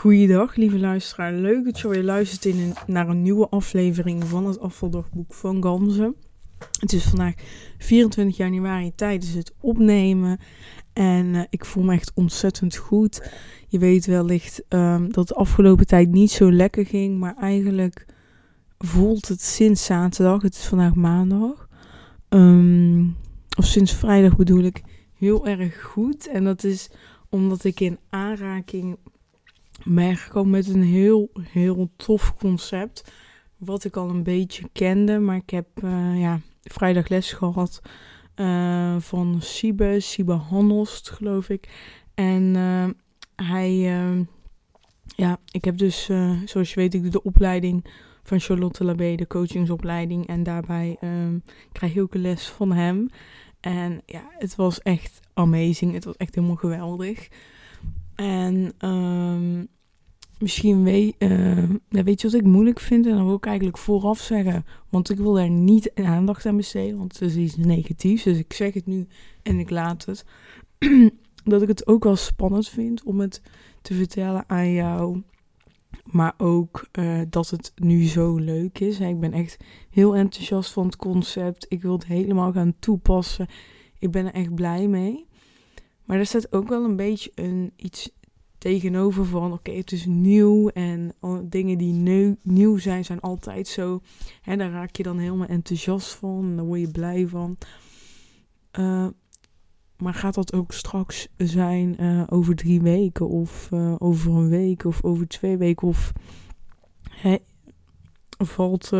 [0.00, 1.32] Goeiedag, lieve luisteraar.
[1.32, 6.14] Leuk dat je weer luistert in naar een nieuwe aflevering van het afvaldagboek van Gamze.
[6.80, 7.34] Het is vandaag
[7.78, 10.38] 24 januari tijdens het opnemen
[10.92, 13.30] en uh, ik voel me echt ontzettend goed.
[13.68, 18.06] Je weet wellicht um, dat de afgelopen tijd niet zo lekker ging, maar eigenlijk
[18.78, 21.68] voelt het sinds zaterdag, het is vandaag maandag,
[22.28, 23.16] um,
[23.58, 24.82] of sinds vrijdag bedoel ik,
[25.18, 26.28] heel erg goed.
[26.28, 26.90] En dat is
[27.28, 28.98] omdat ik in aanraking
[29.84, 33.12] ben gekomen met een heel, heel tof concept.
[33.56, 37.80] Wat ik al een beetje kende, maar ik heb uh, ja, vrijdag les gehad
[38.36, 41.68] uh, van Siebe, Siebe Handelst, geloof ik.
[42.14, 42.88] En uh,
[43.48, 43.78] hij,
[45.16, 46.04] ja, ik heb dus,
[46.44, 47.84] zoals je weet, ik doe de opleiding
[48.22, 50.26] van Charlotte Labé, de coachingsopleiding.
[50.26, 51.42] En daarbij um,
[51.72, 53.08] krijg ik ook een les van hem.
[53.60, 55.92] En ja, het was echt amazing.
[55.92, 57.28] Het was echt helemaal geweldig.
[58.14, 59.68] En um,
[60.40, 63.06] misschien weet, uh, weet je wat ik moeilijk vind?
[63.06, 64.64] En dan wil ik eigenlijk vooraf zeggen.
[64.88, 66.98] Want ik wil daar niet aandacht aan besteden.
[66.98, 68.22] Want het is iets negatiefs.
[68.22, 69.06] Dus ik zeg het nu
[69.42, 70.24] en ik laat het.
[71.44, 73.42] dat ik het ook wel spannend vind om het
[73.82, 75.22] te vertellen aan jou.
[76.04, 79.00] Maar ook uh, dat het nu zo leuk is.
[79.00, 79.56] Ik ben echt
[79.90, 81.66] heel enthousiast van het concept.
[81.68, 83.46] Ik wil het helemaal gaan toepassen.
[83.98, 85.26] Ik ben er echt blij mee.
[86.04, 88.10] Maar er staat ook wel een beetje een, iets
[88.60, 89.52] tegenover van...
[89.52, 94.00] Oké, het is nieuw en dingen die nieuw, zijn, zijn altijd zo...
[94.42, 96.44] Hè, daar raak je dan helemaal enthousiast van.
[96.44, 97.56] En daar word je blij van.
[98.78, 99.06] Uh,
[99.96, 105.04] maar gaat dat ook straks zijn uh, over drie weken of over een week of
[105.04, 105.88] over twee weken?
[105.88, 106.12] Of
[107.10, 107.36] hè,
[108.38, 108.92] valt,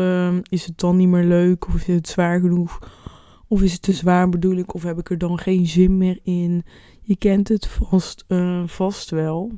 [0.49, 2.79] is het dan niet meer leuk of is het zwaar genoeg?
[3.47, 4.73] Of is het te zwaar bedoel ik?
[4.73, 6.63] Of heb ik er dan geen zin meer in?
[7.01, 8.25] Je kent het vast,
[8.65, 9.51] vast wel.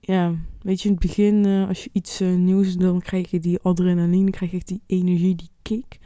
[0.00, 4.30] Ja, weet je, in het begin als je iets nieuws dan krijg je die adrenaline,
[4.30, 5.98] krijg je die energie, die kick.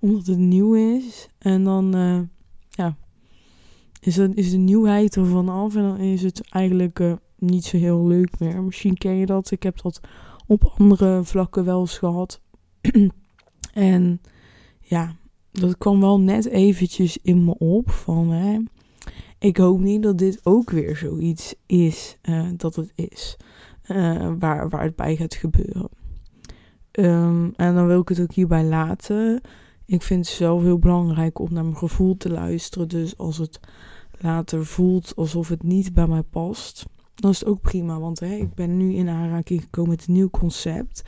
[0.00, 1.28] Omdat het nieuw is.
[1.38, 1.92] En dan,
[2.68, 2.96] ja,
[4.04, 7.76] is, dat, is de nieuwheid er vanaf en dan is het eigenlijk uh, niet zo
[7.76, 8.62] heel leuk meer.
[8.62, 9.50] Misschien ken je dat.
[9.50, 10.00] Ik heb dat
[10.46, 12.40] op andere vlakken wel eens gehad.
[13.72, 14.20] en
[14.80, 15.16] ja,
[15.52, 18.58] dat kwam wel net eventjes in me op van hè,
[19.44, 23.36] ik hoop niet dat dit ook weer zoiets is uh, dat het is.
[23.86, 25.88] Uh, waar, waar het bij gaat gebeuren.
[26.92, 29.40] Um, en dan wil ik het ook hierbij laten.
[29.86, 32.88] Ik vind het zelf heel belangrijk om naar mijn gevoel te luisteren.
[32.88, 33.60] Dus als het
[34.18, 37.98] later voelt alsof het niet bij mij past, dan is het ook prima.
[37.98, 41.02] Want ik ben nu in aanraking gekomen met een nieuw concept.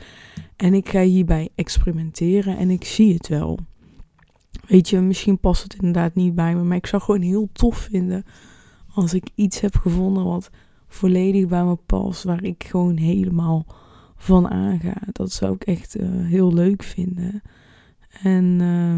[0.55, 3.59] En ik ga hierbij experimenteren en ik zie het wel.
[4.67, 6.63] Weet je, misschien past het inderdaad niet bij me.
[6.63, 8.23] Maar ik zou gewoon heel tof vinden
[8.93, 10.49] als ik iets heb gevonden wat
[10.87, 12.23] volledig bij me past.
[12.23, 13.65] Waar ik gewoon helemaal
[14.15, 14.93] van aanga.
[15.11, 17.41] Dat zou ik echt uh, heel leuk vinden.
[18.23, 18.97] En uh,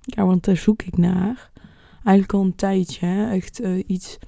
[0.00, 1.50] ja, want daar zoek ik naar
[1.94, 3.06] eigenlijk al een tijdje.
[3.06, 3.30] Hè?
[3.30, 4.18] Echt uh, iets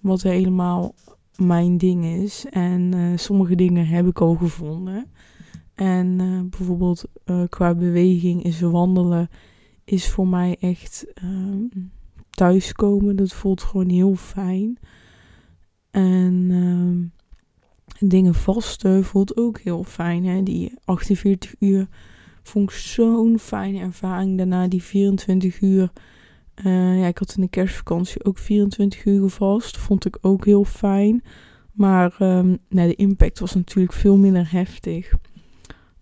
[0.00, 0.94] wat helemaal
[1.36, 2.44] mijn ding is.
[2.50, 5.06] En uh, sommige dingen heb ik al gevonden.
[5.74, 6.16] En
[6.50, 7.04] bijvoorbeeld
[7.48, 9.28] qua beweging is wandelen
[9.92, 11.66] is voor mij echt ehm,
[12.30, 13.16] thuiskomen.
[13.16, 14.78] Dat voelt gewoon heel fijn.
[15.90, 20.24] En ehm, dingen vasten voelt ook heel fijn.
[20.24, 20.42] Hè?
[20.42, 21.88] Die 48 uur
[22.42, 24.36] vond ik zo'n fijne ervaring.
[24.36, 25.92] Daarna die 24 uur
[26.64, 29.76] uh, ja, ik had in de kerstvakantie ook 24 uur vast.
[29.76, 31.22] Vond ik ook heel fijn.
[31.72, 35.12] Maar um, nou, de impact was natuurlijk veel minder heftig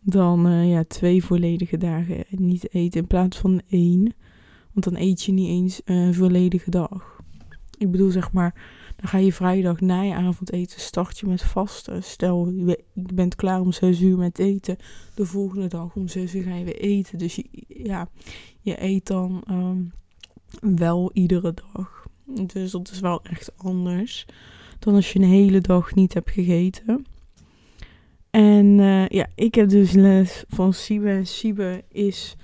[0.00, 4.14] dan uh, ja, twee volledige dagen niet eten in plaats van één.
[4.72, 7.18] Want dan eet je niet eens een volledige dag.
[7.78, 8.54] Ik bedoel, zeg maar,
[8.96, 12.02] dan ga je vrijdag na je avondeten, start je met vasten.
[12.02, 14.76] Stel, je bent klaar om 6 uur met eten.
[15.14, 17.18] De volgende dag om 6 uur ga je weer eten.
[17.18, 18.08] Dus je, ja,
[18.60, 19.92] je eet dan um,
[20.78, 22.06] wel iedere dag.
[22.46, 24.26] Dus dat is wel echt anders
[24.80, 27.06] dan als je een hele dag niet hebt gegeten.
[28.30, 31.20] En uh, ja, ik heb dus les van Sibe.
[31.24, 32.36] Sibe is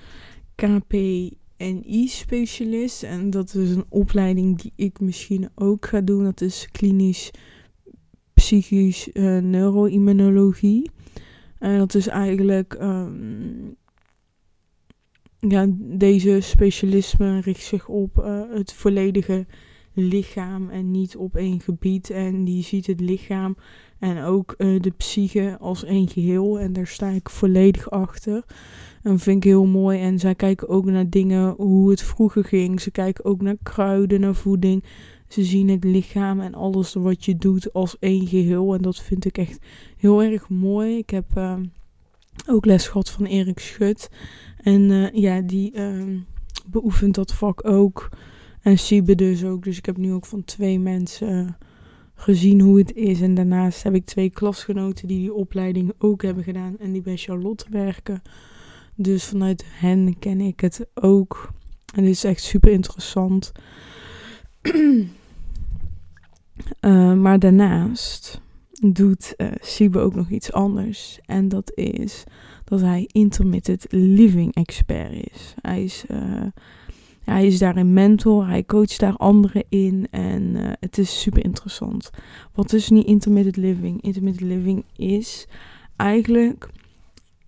[0.55, 3.03] KPNI-specialist.
[3.03, 6.25] En dat is een opleiding die ik misschien ook ga doen.
[6.25, 7.31] Dat is klinisch
[8.35, 10.91] psychisch uh, neuroimmunologie.
[11.59, 13.77] En dat is eigenlijk um,
[15.39, 18.17] ja, deze specialisme richt zich op
[18.51, 19.47] het volledige
[19.93, 22.11] lichaam en niet op één gebied.
[22.11, 23.57] En die ziet het lichaam
[23.99, 26.59] en ook uh, de psyche als één geheel.
[26.59, 28.45] En daar sta ik volledig achter.
[29.03, 30.01] En vind ik heel mooi.
[30.01, 32.81] En zij kijken ook naar dingen, hoe het vroeger ging.
[32.81, 34.85] Ze kijken ook naar kruiden, naar voeding.
[35.29, 38.75] Ze zien het lichaam en alles wat je doet als één geheel.
[38.75, 39.59] En dat vind ik echt
[39.97, 40.97] heel erg mooi.
[40.97, 41.57] Ik heb uh,
[42.49, 44.11] ook les gehad van Erik Schut.
[44.63, 46.05] En uh, ja, die uh,
[46.67, 48.09] beoefent dat vak ook.
[48.63, 49.65] En Siebe dus ook.
[49.65, 51.57] Dus ik heb nu ook van twee mensen
[52.17, 53.21] gezien hoe het is.
[53.21, 56.79] En daarnaast heb ik twee klasgenoten die die opleiding ook hebben gedaan.
[56.79, 58.23] En die bij Charlotte werken.
[58.95, 61.53] Dus vanuit hen ken ik het ook.
[61.95, 63.53] En dit is echt super interessant.
[66.81, 68.41] uh, maar daarnaast
[68.81, 71.19] doet uh, Siebe ook nog iets anders.
[71.27, 72.25] En dat is
[72.65, 75.55] dat hij intermittent living expert is.
[75.61, 76.43] Hij is, uh,
[77.27, 82.11] hij is daarin mentor, hij coacht daar anderen in en uh, het is super interessant.
[82.55, 84.03] Wat is niet intermittent living?
[84.03, 85.47] Intermittent living is
[85.97, 86.69] eigenlijk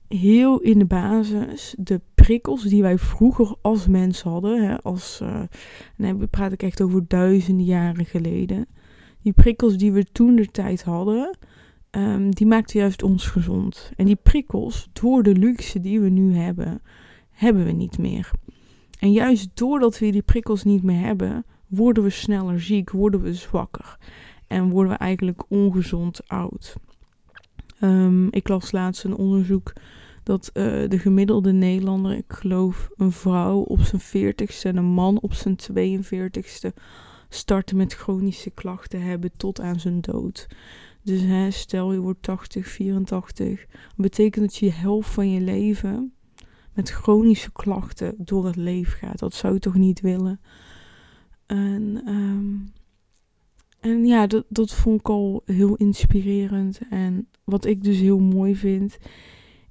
[0.08, 4.66] heel in de basis de prikkels die wij vroeger als mens hadden.
[4.66, 5.42] Hè, als, uh,
[5.96, 8.66] dan praat ik echt over duizenden jaren geleden.
[9.22, 11.36] Die prikkels die we toen de tijd hadden,
[11.90, 13.90] um, die maakten juist ons gezond.
[13.96, 16.82] En die prikkels, door de luxe die we nu hebben,
[17.30, 18.30] hebben we niet meer.
[18.98, 23.34] En juist doordat we die prikkels niet meer hebben, worden we sneller ziek, worden we
[23.34, 23.98] zwakker.
[24.46, 26.76] En worden we eigenlijk ongezond oud.
[27.80, 29.72] Um, ik las laatst een onderzoek
[30.22, 35.20] dat uh, de gemiddelde Nederlander, ik geloof een vrouw op zijn 40ste en een man
[35.20, 36.82] op zijn 42ste,
[37.28, 40.46] starten met chronische klachten hebben tot aan zijn dood.
[41.02, 43.66] Dus hè, stel je wordt 80, 84,
[43.96, 46.12] betekent dat je de helft van je leven
[46.78, 49.18] met chronische klachten door het leven gaat.
[49.18, 50.40] Dat zou je toch niet willen?
[51.46, 52.72] En, um,
[53.80, 56.80] en ja, dat, dat vond ik al heel inspirerend.
[56.90, 58.98] En wat ik dus heel mooi vind,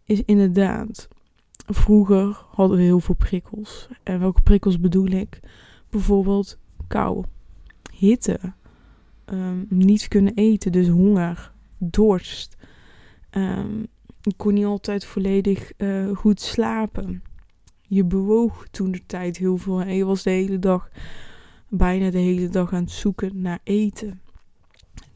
[0.04, 1.08] is inderdaad,
[1.66, 3.88] vroeger hadden we heel veel prikkels.
[4.04, 5.40] En welke prikkels bedoel ik?
[5.90, 7.24] Bijvoorbeeld kou,
[7.92, 8.40] hitte,
[9.26, 12.58] um, niet kunnen eten, dus honger, dorst.
[13.32, 13.88] Um,
[14.28, 17.24] je kon niet altijd volledig uh, goed slapen.
[17.82, 20.90] Je bewoog toen de tijd heel veel en je was de hele dag,
[21.70, 24.22] bijna de hele dag aan het zoeken naar eten.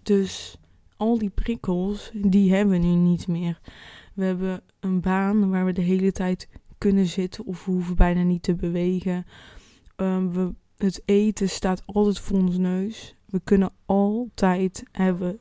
[0.04, 0.58] Dus
[0.98, 3.60] al die prikkels, die hebben we nu niet meer.
[4.14, 8.22] We hebben een baan waar we de hele tijd kunnen zitten of we hoeven bijna
[8.24, 9.26] niet te bewegen.
[9.96, 13.16] Um, we, het eten staat altijd voor ons neus.
[13.26, 15.40] We kunnen altijd hebben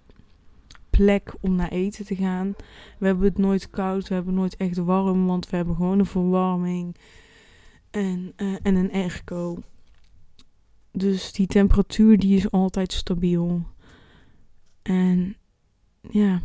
[0.90, 2.54] plek om naar eten te gaan.
[2.98, 6.06] We hebben het nooit koud, we hebben nooit echt warm, want we hebben gewoon een
[6.06, 6.96] verwarming
[7.90, 9.58] en, uh, en een airco.
[10.92, 13.62] Dus die temperatuur die is altijd stabiel.
[14.82, 15.36] En
[16.10, 16.40] ja.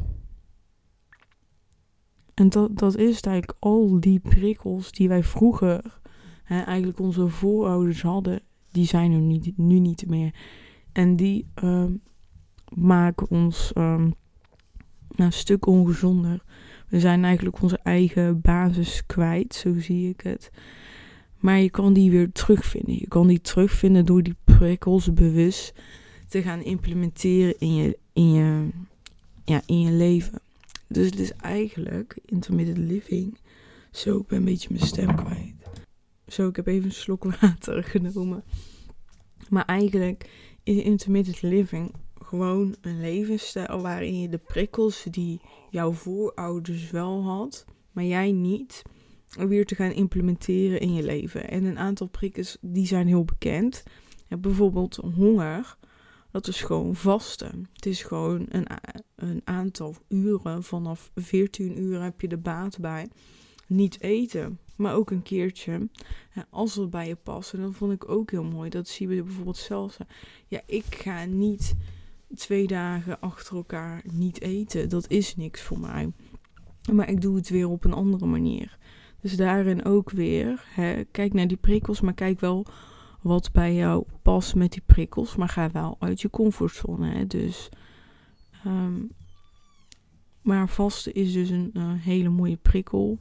[2.33, 5.99] En dat, dat is eigenlijk al die prikkels die wij vroeger,
[6.43, 8.41] hè, eigenlijk onze voorouders hadden,
[8.71, 10.33] die zijn er niet, nu niet meer.
[10.91, 12.01] En die um,
[12.73, 14.13] maken ons um,
[15.19, 16.43] een stuk ongezonder.
[16.87, 20.51] We zijn eigenlijk onze eigen basis kwijt, zo zie ik het.
[21.39, 22.95] Maar je kan die weer terugvinden.
[22.99, 25.73] Je kan die terugvinden door die prikkels bewust
[26.27, 28.67] te gaan implementeren in je, in je,
[29.45, 30.39] ja, in je leven.
[30.87, 33.37] Dus het is eigenlijk intermittent living.
[33.91, 35.53] Zo, ben een beetje mijn stem kwijt.
[36.27, 38.43] Zo, ik heb even een slok water genomen.
[39.49, 40.29] Maar eigenlijk
[40.63, 41.91] is intermittent living
[42.25, 48.81] gewoon een levensstijl waarin je de prikkels die jouw voorouders wel had, maar jij niet,
[49.29, 51.49] weer te gaan implementeren in je leven.
[51.49, 53.83] En een aantal prikkels die zijn heel bekend.
[54.27, 55.77] Ja, bijvoorbeeld honger.
[56.31, 57.69] Dat is gewoon vasten.
[57.73, 58.65] Het is gewoon een,
[59.15, 60.63] een aantal uren.
[60.63, 63.07] Vanaf 14 uur heb je de baat bij.
[63.67, 65.89] Niet eten, maar ook een keertje.
[66.49, 67.53] als het bij je past.
[67.53, 68.69] En dat vond ik ook heel mooi.
[68.69, 69.97] Dat zien we bijvoorbeeld zelfs.
[70.47, 71.75] Ja, ik ga niet
[72.35, 74.89] twee dagen achter elkaar niet eten.
[74.89, 76.11] Dat is niks voor mij.
[76.93, 78.77] Maar ik doe het weer op een andere manier.
[79.21, 82.65] Dus daarin ook weer, hè, kijk naar die prikkels, maar kijk wel
[83.21, 85.35] wat bij jou past met die prikkels.
[85.35, 87.09] Maar ga wel uit je comfortzone.
[87.09, 87.27] Hè.
[87.27, 87.69] Dus,
[88.65, 89.11] um,
[90.41, 93.17] maar vasten is dus een uh, hele mooie prikkel.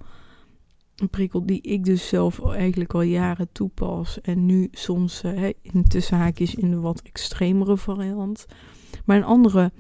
[0.95, 4.21] Een prikkel die ik dus zelf eigenlijk al jaren toepas.
[4.21, 8.47] En nu soms uh, in tussen haakjes in de wat extremere variant.
[9.05, 9.73] Maar een andere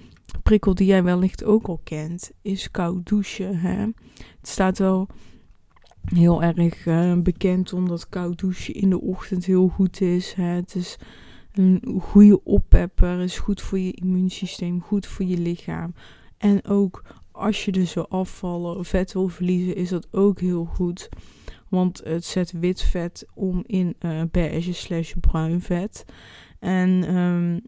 [0.42, 3.56] prikkel die jij wellicht ook al kent, is koud douchen.
[3.56, 3.78] Hè?
[4.14, 5.08] Het staat wel
[6.04, 10.32] heel erg uh, bekend omdat koud douchen in de ochtend heel goed is.
[10.32, 10.44] Hè?
[10.44, 10.96] Het is
[11.52, 15.94] een goede oppepper, is goed voor je immuunsysteem, goed voor je lichaam.
[16.38, 17.02] En ook
[17.32, 21.08] als je dus wil afvallen of vet wil verliezen, is dat ook heel goed.
[21.68, 26.04] Want het zet wit vet om in uh, beige slash bruin vet.
[26.64, 27.62] En um,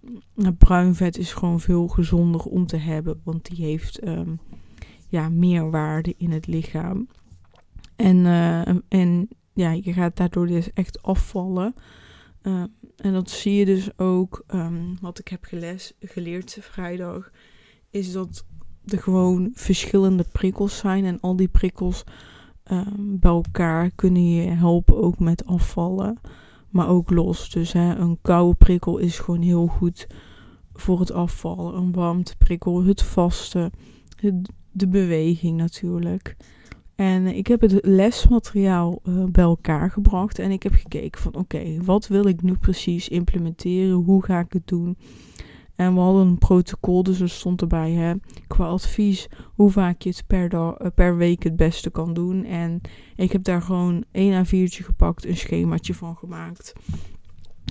[0.59, 4.38] bruin vet is gewoon veel gezonder om te hebben, want die heeft um,
[5.09, 7.09] ja, meer waarde in het lichaam.
[7.97, 11.75] En, uh, en ja, je gaat daardoor dus echt afvallen.
[12.43, 12.65] Uh,
[12.97, 14.45] en dat zie je dus ook,
[15.00, 17.31] wat ik heb geles, geleerd vrijdag,
[17.91, 18.45] is dat
[18.85, 21.05] er gewoon verschillende prikkels zijn.
[21.05, 22.05] En al die prikkels
[22.99, 26.19] bij elkaar kunnen je helpen ook met afvallen.
[26.69, 27.51] Maar ook los.
[27.51, 30.07] Dus hè, een koude prikkel is gewoon heel goed
[30.73, 31.75] voor het afvallen.
[31.77, 33.71] Een warmteprikkel, het vasten,
[34.17, 36.37] het, de beweging natuurlijk.
[36.95, 41.77] En ik heb het lesmateriaal uh, bij elkaar gebracht en ik heb gekeken van oké,
[41.85, 43.95] wat wil ik nu precies implementeren?
[43.95, 44.97] Hoe ga ik het doen?
[45.76, 48.14] En we hadden een protocol, dus er stond erbij hè,
[48.47, 52.45] qua advies hoe vaak je het per, eh, per week het beste kan doen.
[52.45, 52.80] En
[53.16, 56.73] ik heb daar gewoon één A4'tje gepakt, een schemaatje van gemaakt.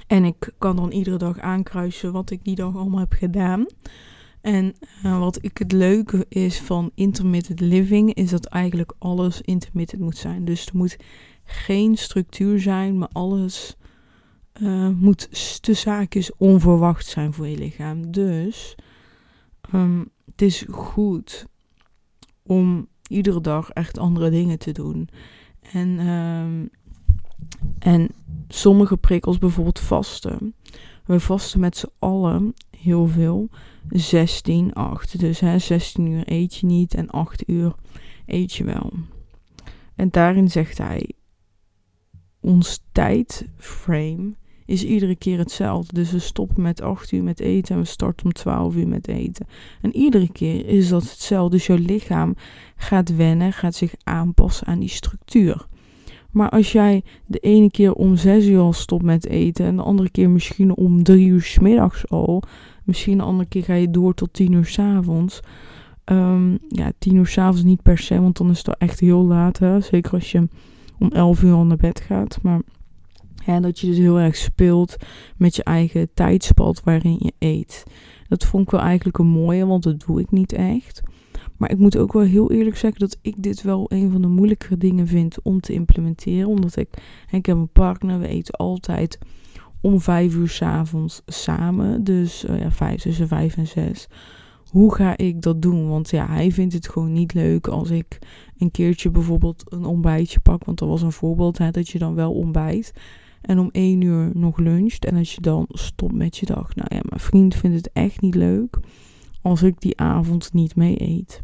[0.08, 3.66] En ik kan dan iedere dag aankruisen wat ik die dag allemaal heb gedaan.
[4.42, 10.02] En uh, wat ik het leuke is van intermittent living, is dat eigenlijk alles intermittent
[10.02, 10.46] moet zijn.
[10.46, 10.98] Dus er moet
[11.44, 13.78] geen structuur zijn, maar alles
[14.62, 18.12] uh, moet te zaakjes onverwacht zijn voor je lichaam.
[18.12, 18.76] Dus
[19.74, 21.46] um, het is goed
[22.44, 25.10] om iedere dag echt andere dingen te doen.
[25.72, 26.70] En, um,
[27.80, 28.10] en
[28.48, 30.56] sommige prikkels, bijvoorbeeld vasten.
[31.06, 33.50] We vasten met z'n allen heel veel.
[33.90, 35.20] 16, 8.
[35.20, 37.76] Dus hè, 16 uur eet je niet en 8 uur
[38.26, 38.94] eet je wel.
[39.96, 41.12] En daarin zegt hij:
[42.40, 44.34] ons tijdframe
[44.66, 45.94] is iedere keer hetzelfde.
[45.94, 49.08] Dus we stoppen met 8 uur met eten en we starten om 12 uur met
[49.08, 49.48] eten.
[49.82, 51.56] En iedere keer is dat hetzelfde.
[51.56, 52.36] Dus jouw lichaam
[52.76, 55.66] gaat wennen, gaat zich aanpassen aan die structuur.
[56.32, 59.82] Maar als jij de ene keer om 6 uur al stopt met eten en de
[59.82, 62.44] andere keer misschien om 3 uur s middags al,
[62.86, 65.40] Misschien een andere keer ga je door tot tien uur s'avonds.
[66.06, 69.60] Um, ja, tien uur s'avonds niet per se, want dan is het echt heel laat.
[69.80, 70.48] Zeker als je
[71.00, 72.40] om elf uur al naar bed gaat.
[72.42, 72.62] Maar
[73.46, 74.96] ja, dat je dus heel erg speelt
[75.38, 77.84] met je eigen tijdspad waarin je eet.
[78.28, 81.02] Dat vond ik wel eigenlijk een mooie, want dat doe ik niet echt.
[81.58, 84.28] Maar ik moet ook wel heel eerlijk zeggen dat ik dit wel een van de
[84.28, 86.50] moeilijkere dingen vind om te implementeren.
[86.50, 86.90] Omdat ik,
[87.32, 89.18] ik heb een partner, we eten altijd
[89.82, 92.04] om vijf uur s'avonds samen.
[92.04, 94.08] Dus uh, ja, vijf, tussen vijf en zes.
[94.72, 95.90] Hoe ga ik dat doen?
[95.90, 98.20] Want ja, hij vindt het gewoon niet leuk als ik
[98.58, 100.66] een keertje bijvoorbeeld een ontbijtje pak.
[100.66, 102.94] Want dat was een voorbeeld, hè, dat je dan wel ontbijt.
[103.46, 105.06] En om één uur nog luncht.
[105.06, 106.76] En dat je dan stopt met je dag.
[106.76, 108.78] Nou ja, mijn vriend vindt het echt niet leuk
[109.42, 111.44] als ik die avond niet mee eet.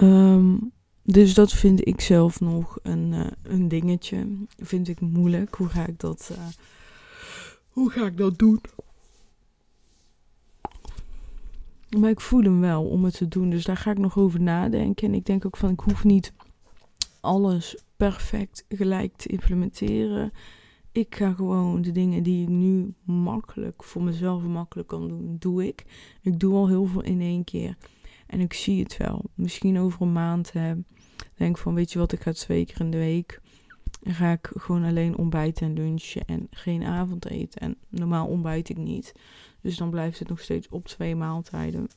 [0.00, 0.72] Um,
[1.02, 4.26] dus dat vind ik zelf nog een, uh, een dingetje.
[4.56, 5.54] Vind ik moeilijk.
[5.54, 6.46] Hoe ga ik dat, uh,
[7.68, 8.60] hoe ga ik dat doen?
[11.98, 13.50] Maar ik voel hem wel om het te doen.
[13.50, 15.08] Dus daar ga ik nog over nadenken.
[15.08, 16.32] En ik denk ook van ik hoef niet
[17.20, 20.32] alles perfect gelijk te implementeren.
[20.92, 25.66] Ik ga gewoon de dingen die ik nu makkelijk voor mezelf makkelijk kan doen, doe
[25.66, 25.84] ik.
[26.22, 27.76] Ik doe al heel veel in één keer.
[28.26, 29.24] En ik zie het wel.
[29.34, 30.78] Misschien over een maand heb
[31.34, 33.40] denk van, weet je wat, ik ga twee keer in de week.
[34.02, 37.60] Ga ik gewoon alleen ontbijten en lunchen en geen avondeten.
[37.60, 39.12] En normaal ontbijt ik niet.
[39.60, 41.88] Dus dan blijft het nog steeds op twee maaltijden.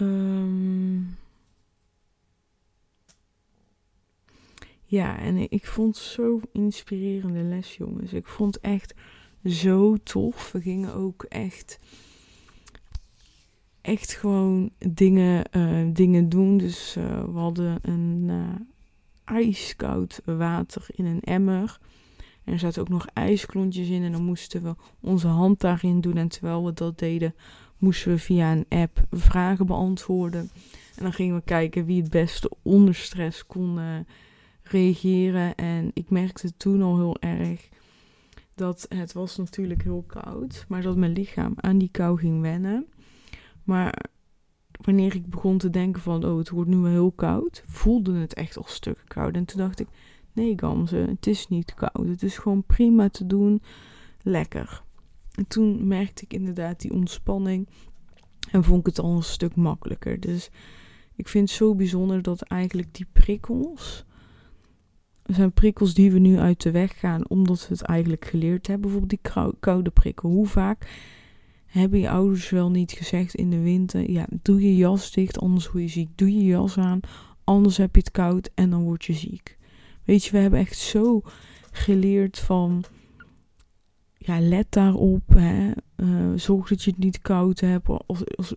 [0.00, 1.16] Um,
[4.86, 8.12] ja, en ik vond zo inspirerende les, jongens.
[8.12, 8.94] Ik vond echt
[9.44, 10.52] zo tof.
[10.52, 11.78] We gingen ook echt
[13.86, 16.56] echt gewoon dingen, uh, dingen doen.
[16.56, 18.54] Dus uh, we hadden een uh,
[19.24, 21.78] ijskoud water in een emmer.
[22.44, 24.02] En er zaten ook nog ijsklontjes in.
[24.02, 26.16] En dan moesten we onze hand daarin doen.
[26.16, 27.34] En terwijl we dat deden,
[27.78, 30.50] moesten we via een app vragen beantwoorden.
[30.96, 33.78] En dan gingen we kijken wie het beste onder stress kon
[34.68, 35.54] reageren.
[35.54, 37.68] En ik merkte toen al heel erg
[38.54, 40.64] dat het was natuurlijk heel koud.
[40.68, 42.86] Maar dat mijn lichaam aan die kou ging wennen.
[43.64, 44.04] Maar
[44.84, 48.34] wanneer ik begon te denken van, oh, het wordt nu wel heel koud, voelde het
[48.34, 49.34] echt al stukken koud.
[49.34, 49.88] En toen dacht ik,
[50.32, 52.08] nee Gamze, het is niet koud.
[52.08, 53.62] Het is gewoon prima te doen,
[54.22, 54.82] lekker.
[55.34, 57.68] En toen merkte ik inderdaad die ontspanning
[58.50, 60.20] en vond ik het al een stuk makkelijker.
[60.20, 60.50] Dus
[61.14, 64.05] ik vind het zo bijzonder dat eigenlijk die prikkels,
[65.26, 68.90] zijn prikkels die we nu uit de weg gaan, omdat we het eigenlijk geleerd hebben.
[68.90, 70.30] Bijvoorbeeld die koude prikkel.
[70.30, 70.88] Hoe vaak
[71.66, 75.70] hebben je ouders wel niet gezegd in de winter: ja, doe je jas dicht, anders
[75.70, 76.08] word je ziek.
[76.14, 77.00] Doe je jas aan,
[77.44, 79.58] anders heb je het koud en dan word je ziek.
[80.04, 81.22] Weet je, we hebben echt zo
[81.70, 82.84] geleerd van
[84.18, 85.28] ja, let daarop.
[85.28, 85.70] Hè.
[85.96, 87.88] Uh, zorg dat je het niet koud hebt.
[88.06, 88.54] Als, als,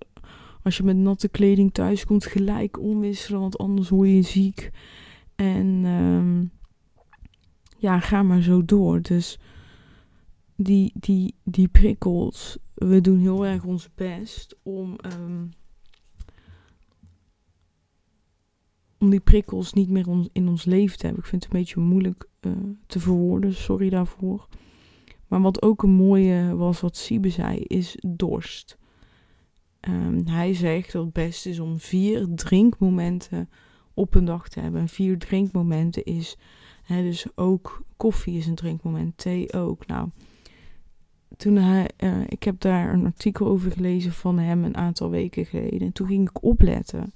[0.64, 4.72] als je met natte kleding thuis komt, gelijk omwisselen, want anders word je ziek.
[5.36, 6.59] En ehm,
[7.80, 9.02] ja, ga maar zo door.
[9.02, 9.40] Dus
[10.56, 15.46] die, die, die prikkels, we doen heel erg ons best om, ehm,
[18.98, 21.24] om die prikkels niet meer in ons leven te hebben.
[21.24, 22.54] Ik vind het een beetje moeilijk uh,
[22.88, 24.48] te verwoorden, sorry daarvoor.
[25.28, 28.78] Maar wat ook een mooie was, wat Siebe zei, is dorst.
[29.82, 33.50] Um, hij zegt dat het best is om vier drinkmomenten
[33.94, 34.82] op een dag te hebben.
[34.82, 36.38] En vier drinkmomenten is,
[36.98, 39.86] dus ook koffie is een drinkmoment, thee ook.
[39.88, 40.10] Nou,
[41.38, 45.46] toen hij, uh, ik heb daar een artikel over gelezen van hem een aantal weken
[45.46, 45.82] geleden.
[45.82, 47.14] En toen ging ik opletten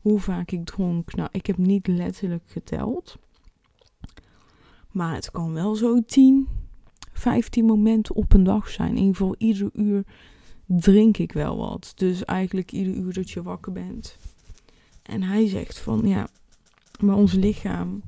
[0.00, 1.14] hoe vaak ik dronk.
[1.14, 3.18] Nou, ik heb niet letterlijk geteld.
[4.90, 6.48] Maar het kan wel zo 10,
[7.12, 8.90] 15 momenten op een dag zijn.
[8.90, 10.04] In ieder geval ieder uur
[10.66, 11.92] drink ik wel wat.
[11.96, 14.16] Dus eigenlijk ieder uur dat je wakker bent.
[15.02, 16.28] En hij zegt van ja,
[17.00, 18.02] maar ons lichaam,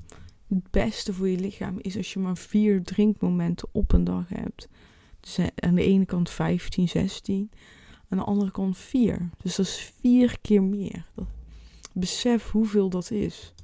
[0.48, 4.68] het beste voor je lichaam is als je maar vier drinkmomenten op een dag hebt.
[5.20, 7.50] Dus aan de ene kant 15, 16.
[8.08, 9.30] Aan de andere kant 4.
[9.42, 11.06] Dus dat is vier keer meer.
[11.92, 13.54] besef hoeveel dat is.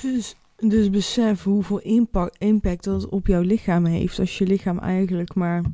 [0.00, 4.18] Dus, dus besef hoeveel impact, impact dat op jouw lichaam heeft.
[4.18, 5.64] Als je lichaam eigenlijk maar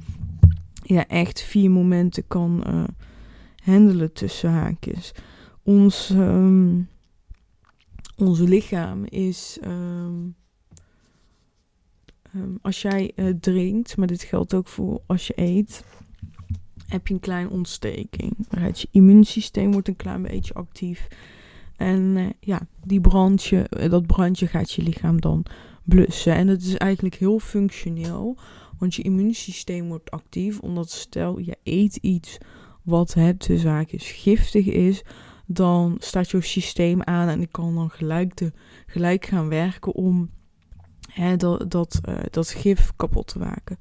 [0.82, 2.84] ja, echt vier momenten kan uh,
[3.62, 5.12] handelen tussen haakjes.
[5.62, 6.88] Ons, um,
[8.18, 9.58] ons lichaam is.
[9.64, 10.34] Um,
[12.34, 15.84] um, als jij uh, drinkt, maar dit geldt ook voor als je eet,
[16.86, 18.36] heb je een kleine ontsteking.
[18.72, 21.08] Je immuunsysteem wordt een klein beetje actief.
[21.76, 25.44] En uh, ja, die brandje, dat brandje gaat je lichaam dan
[25.84, 26.34] blussen.
[26.34, 28.38] En het is eigenlijk heel functioneel
[28.78, 32.38] want je immuunsysteem wordt actief, omdat stel je eet iets
[32.82, 35.02] wat het de zaak is giftig is,
[35.50, 38.52] dan staat je systeem aan en ik kan dan gelijk, de,
[38.86, 40.30] gelijk gaan werken om
[41.12, 43.78] hè, dat, dat, uh, dat gif kapot te maken.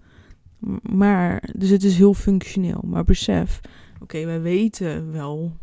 [0.82, 2.84] Maar, dus het is heel functioneel.
[2.86, 3.62] Maar besef,
[4.02, 5.58] oké, wij weten wel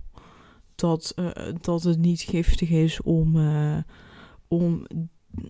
[0.74, 3.76] dat, uh, dat het niet giftig is om, uh,
[4.48, 4.86] om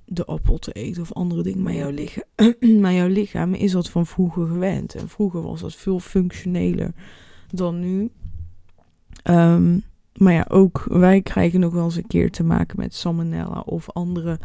[0.05, 1.63] de appel te eten of andere dingen.
[1.63, 2.25] Maar jouw, lichaam,
[2.81, 4.95] maar jouw lichaam is dat van vroeger gewend.
[4.95, 6.93] En vroeger was dat veel functioneler
[7.51, 8.11] dan nu.
[9.25, 9.83] Um,
[10.19, 13.91] maar ja, ook wij krijgen nog wel eens een keer te maken met salmonella of
[13.91, 14.39] andere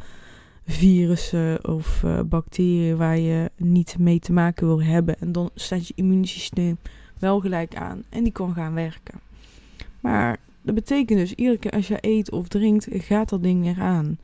[0.65, 5.19] virussen of uh, bacteriën waar je niet mee te maken wil hebben.
[5.19, 6.77] En dan staat je immuunsysteem
[7.19, 9.19] wel gelijk aan en die kan gaan werken.
[9.99, 13.79] Maar dat betekent dus, iedere keer als je eet of drinkt, gaat dat ding weer
[13.79, 14.19] aan.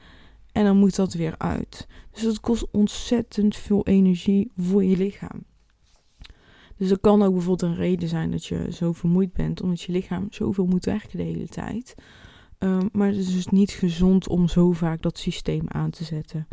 [0.52, 1.88] En dan moet dat weer uit.
[2.12, 5.44] Dus dat kost ontzettend veel energie voor je lichaam.
[6.78, 9.92] Dus dat kan ook bijvoorbeeld een reden zijn dat je zo vermoeid bent, omdat je
[9.92, 11.96] lichaam zoveel moet werken de hele tijd.
[12.60, 16.48] Um, maar het is dus niet gezond om zo vaak dat systeem aan te zetten.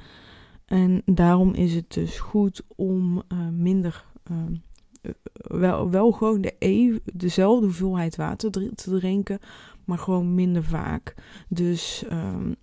[0.65, 7.67] En daarom is het dus goed om uh, minder, uh, wel, wel gewoon de dezelfde
[7.67, 9.39] hoeveelheid water te drinken,
[9.85, 11.15] maar gewoon minder vaak.
[11.49, 12.55] Dus um,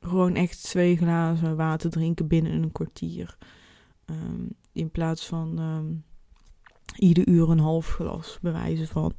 [0.00, 3.36] gewoon echt twee glazen water drinken binnen een kwartier.
[4.72, 5.60] In plaats van
[6.96, 9.12] ieder uur een half glas, bewijzen van.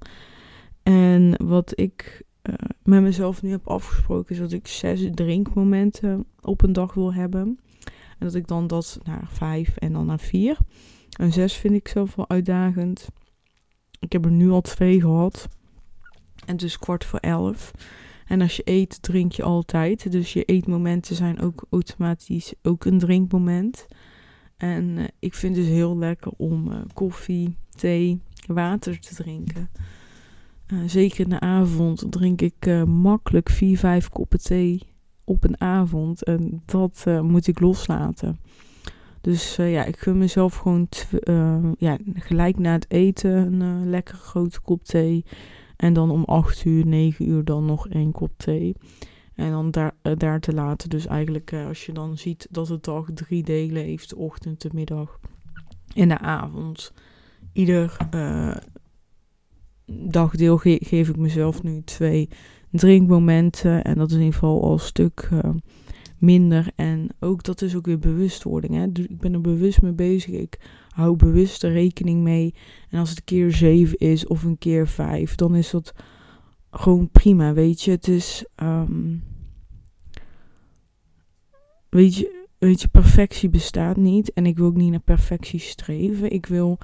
[0.83, 2.53] En wat ik uh,
[2.83, 7.59] met mezelf nu heb afgesproken, is dat ik zes drinkmomenten op een dag wil hebben.
[8.19, 10.57] En dat ik dan dat naar vijf en dan naar vier.
[11.19, 13.07] En zes vind ik zelf wel uitdagend.
[13.99, 15.47] Ik heb er nu al twee gehad.
[16.45, 17.71] En het is kwart voor elf.
[18.27, 20.11] En als je eet, drink je altijd.
[20.11, 23.87] Dus je eetmomenten zijn ook automatisch ook een drinkmoment.
[24.57, 29.69] En uh, ik vind het dus heel lekker om uh, koffie, thee, water te drinken.
[30.67, 34.81] Uh, zeker in de avond drink ik makkelijk 4, 5 koppen thee
[35.23, 36.23] op een avond.
[36.23, 38.39] En dat moet ik loslaten.
[39.21, 40.87] Dus ja, ik gun mezelf gewoon
[41.77, 45.25] ja, gelijk na het eten een lekkere grote kop thee.
[45.75, 48.75] En dan om 8 uur, 9 uur dan nog één kop thee.
[49.37, 50.89] En dan daar, uh, daar te laten.
[50.89, 54.09] Dus eigenlijk uh, als je dan ziet dat de dag drie delen heeft.
[54.09, 55.19] De ochtend, de middag
[55.95, 56.93] en de avond.
[57.53, 58.55] Ieder uh,
[59.85, 62.29] dagdeel ge geef ik mezelf nu twee
[62.71, 63.83] drinkmomenten.
[63.83, 65.29] En dat is in ieder geval al een stuk
[66.17, 66.67] minder.
[66.75, 68.73] En ook dat is ook weer bewustwording.
[68.73, 68.91] Hè?
[68.91, 70.33] Dus ik ben er bewust mee bezig.
[70.33, 72.53] Ik hou bewust er rekening mee.
[72.89, 75.93] En als het een keer 7 is of een keer 5, dan is dat
[76.77, 77.53] gewoon prima.
[77.53, 78.45] Weet je, het is.
[78.63, 79.23] Um,
[81.89, 84.33] weet je, weet je, perfectie bestaat niet.
[84.33, 86.31] En ik wil ook niet naar perfectie streven.
[86.31, 86.77] Ik wil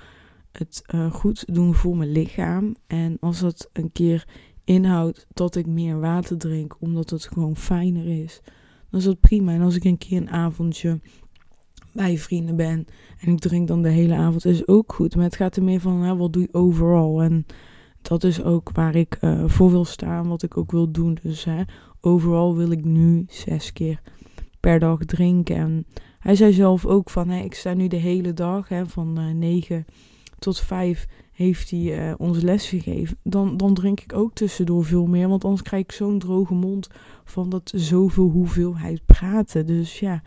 [0.52, 2.76] het uh, goed doen voor mijn lichaam.
[2.88, 4.28] En als dat een keer
[4.64, 8.42] inhoudt dat ik meer water drink, omdat het gewoon fijner is,
[8.90, 9.54] dan is dat prima.
[9.54, 11.00] En als ik een keer een avondje
[11.94, 12.86] bij vrienden ben
[13.20, 15.16] en ik drink dan de hele avond, is ook goed.
[15.16, 17.22] Maar het gaat er meer van, hè, wat doe je overal?
[17.22, 17.46] En
[18.08, 21.18] dat is ook waar ik uh, voor wil staan, wat ik ook wil doen.
[21.22, 21.64] Dus hè,
[22.02, 24.02] overal wil ik nu zes keer
[24.60, 25.56] per dag drinken.
[25.56, 25.86] En
[26.20, 29.34] hij zei zelf ook van, hè, ik sta nu de hele dag, hè, van uh,
[29.34, 29.86] 9
[30.40, 33.18] tot 5 heeft hij uh, ons les gegeven.
[33.24, 36.88] Dan, dan drink ik ook tussendoor veel meer, want anders krijg ik zo'n droge mond
[37.24, 39.66] van dat zoveel hoeveelheid praten.
[39.66, 40.22] Dus ja,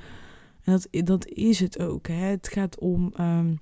[0.65, 2.07] dat, dat is het ook.
[2.07, 2.15] Hè.
[2.15, 3.59] Het gaat om, um,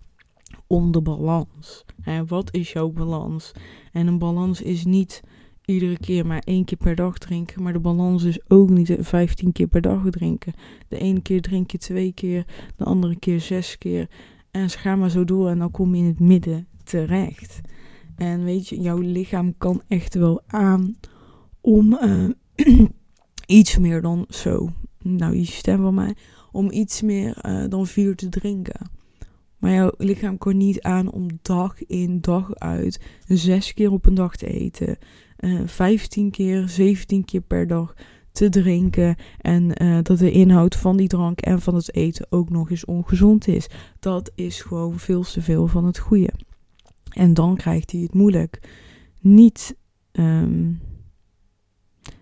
[0.66, 1.84] om de balans.
[2.26, 3.52] Wat is jouw balans?
[3.92, 5.22] En een balans is niet
[5.64, 7.62] iedere keer maar één keer per dag drinken.
[7.62, 10.52] Maar de balans is ook niet 15 keer per dag drinken.
[10.88, 14.08] De ene keer drink je twee keer, de andere keer zes keer.
[14.50, 17.60] En gaan maar zo door en dan kom je in het midden terecht.
[18.16, 20.96] En weet je, jouw lichaam kan echt wel aan
[21.60, 22.28] om uh,
[23.46, 24.68] iets meer dan zo.
[25.02, 26.14] Nou, je stem van mij.
[26.52, 28.90] Om iets meer uh, dan vier te drinken.
[29.64, 34.14] Maar jouw lichaam kan niet aan om dag in dag uit zes keer op een
[34.14, 34.98] dag te eten.
[35.37, 37.94] Eh, 15 keer, 17 keer per dag
[38.33, 39.16] te drinken.
[39.38, 42.85] En uh, dat de inhoud van die drank en van het eten ook nog eens
[42.85, 43.66] ongezond is.
[44.00, 46.31] Dat is gewoon veel te veel van het goede.
[47.09, 48.61] En dan krijgt hij het moeilijk.
[49.20, 49.77] Niet,
[50.12, 50.81] um,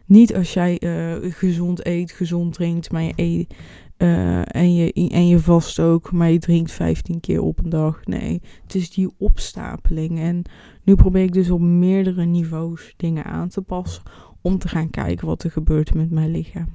[0.06, 3.54] niet als jij uh, gezond eet, gezond drinkt, maar je eet,
[4.02, 8.04] uh, en, je, en je vast ook, maar je drinkt 15 keer op een dag.
[8.04, 10.18] Nee, het is die opstapeling.
[10.18, 10.42] En
[10.82, 14.02] nu probeer ik dus op meerdere niveaus dingen aan te passen
[14.40, 16.68] om te gaan kijken wat er gebeurt met mijn lichaam.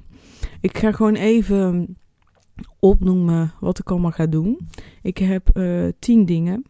[0.60, 1.96] Ik ga gewoon even
[2.78, 4.58] opnoemen wat ik allemaal ga doen.
[5.02, 6.64] Ik heb uh, 10 dingen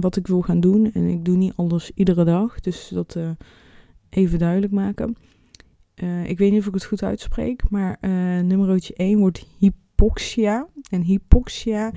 [0.00, 0.92] wat ik wil gaan doen.
[0.92, 2.60] En ik doe niet alles iedere dag.
[2.60, 3.30] Dus dat uh,
[4.10, 5.16] even duidelijk maken.
[6.24, 7.70] Ik weet niet of ik het goed uitspreek.
[7.70, 9.46] Maar uh, nummer 1 wordt
[9.94, 10.68] hypoxia.
[10.90, 11.92] En hypoxia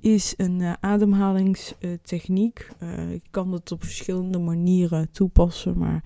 [0.00, 2.68] is een ademhalingstechniek.
[3.10, 5.78] ik kan het op verschillende manieren toepassen.
[5.78, 6.04] Maar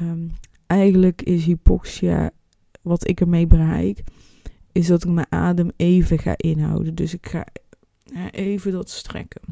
[0.00, 0.30] um,
[0.66, 2.30] eigenlijk is hypoxia,
[2.82, 4.02] wat ik ermee bereik,
[4.72, 6.94] is dat ik mijn adem even ga inhouden.
[6.94, 7.46] Dus ik ga
[8.30, 9.42] even dat strekken.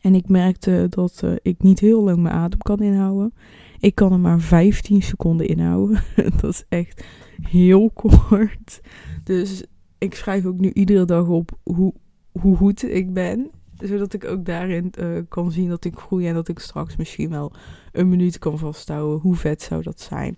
[0.00, 3.34] En ik merkte dat ik niet heel lang mijn adem kan inhouden.
[3.78, 6.02] Ik kan er maar 15 seconden inhouden.
[6.40, 7.04] dat is echt
[7.42, 8.80] heel kort.
[9.24, 9.64] Dus
[10.00, 11.94] ik schrijf ook nu iedere dag op hoe,
[12.32, 13.50] hoe goed ik ben.
[13.78, 17.30] Zodat ik ook daarin uh, kan zien dat ik groei en dat ik straks misschien
[17.30, 17.52] wel
[17.92, 19.20] een minuut kan vasthouden.
[19.20, 20.36] Hoe vet zou dat zijn?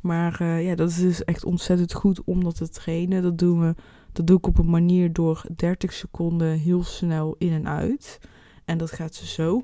[0.00, 3.22] Maar uh, ja, dat is dus echt ontzettend goed om dat te trainen.
[3.22, 3.74] Dat doen we.
[4.12, 8.20] Dat doe ik op een manier door 30 seconden heel snel in en uit.
[8.64, 9.62] En dat gaat ze zo.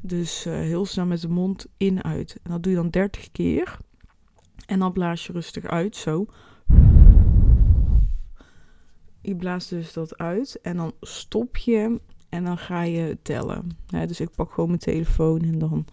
[0.00, 2.38] Dus uh, heel snel met de mond in uit.
[2.42, 3.78] En dat doe je dan 30 keer.
[4.66, 6.26] En dan blaas je rustig uit, zo.
[9.28, 10.58] Je blaast dus dat uit.
[10.62, 12.00] En dan stop je.
[12.28, 13.70] En dan ga je tellen.
[13.86, 15.84] Ja, dus ik pak gewoon mijn telefoon en dan.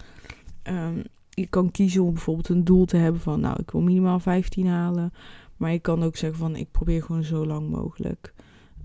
[0.63, 4.19] Um, je kan kiezen om bijvoorbeeld een doel te hebben van, nou, ik wil minimaal
[4.19, 5.13] 15 halen.
[5.57, 8.33] Maar je kan ook zeggen van, ik probeer gewoon zo lang mogelijk.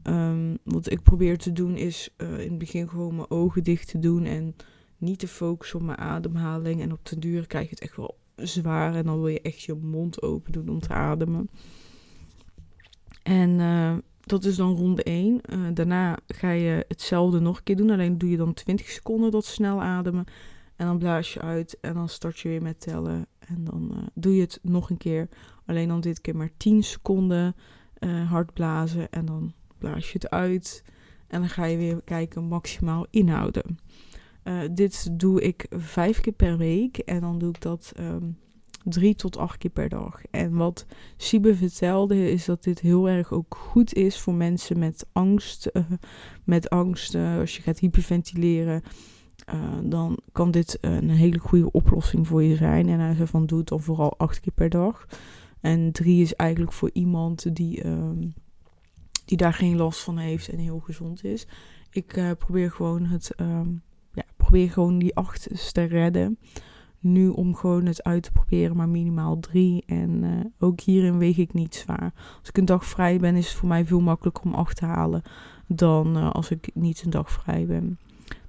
[0.03, 3.89] Um, wat ik probeer te doen is uh, in het begin gewoon mijn ogen dicht
[3.89, 4.57] te doen en
[4.97, 6.81] niet te focussen op mijn ademhaling.
[6.81, 9.63] En op de duur krijg je het echt wel zwaar en dan wil je echt
[9.63, 11.51] je mond open doen om te ademen.
[13.23, 13.97] En uh,
[14.31, 15.41] dat is dan ronde 1.
[15.51, 18.89] Uh, eh, daarna ga je hetzelfde nog een keer doen, alleen doe je dan 20
[18.89, 20.25] seconden dat snel ademen.
[20.77, 23.27] En dan blaas je uit en dan start je weer met tellen.
[23.39, 25.29] En dan doe je het nog een keer,
[25.67, 27.55] alleen dan dit keer maar 10 seconden
[28.29, 30.85] hard blazen en dan blaas je het uit
[31.27, 33.79] en dan ga je weer kijken maximaal inhouden.
[34.71, 38.39] Dit doe ik vijf keer per week en dan doe ik dat um,
[38.85, 40.21] drie tot acht keer per dag.
[40.31, 45.07] En wat Siebe vertelde is dat dit heel erg ook goed is voor mensen met
[45.13, 45.71] angst.
[45.73, 45.83] Uh,
[46.45, 48.83] met angst, uh, als je gaat hyperventileren,
[49.83, 52.89] dan kan dit een hele goede oplossing voor je zijn.
[52.89, 55.07] En hij zei van doe het dan vooral acht keer per dag.
[55.61, 58.29] En drie is eigenlijk voor iemand die ehm,
[59.25, 61.47] die daar geen last van heeft en heel gezond is.
[61.91, 66.39] Ik probeer gewoon het, um, ja, probeer gewoon die acht te redden.
[67.01, 69.83] Nu om gewoon het uit te proberen, maar minimaal drie.
[69.87, 72.13] En uh, ook hierin weeg ik niet zwaar.
[72.39, 74.85] Als ik een dag vrij ben, is het voor mij veel makkelijker om acht te
[74.85, 75.23] halen
[75.67, 77.99] dan uh, als ik niet een dag vrij ben.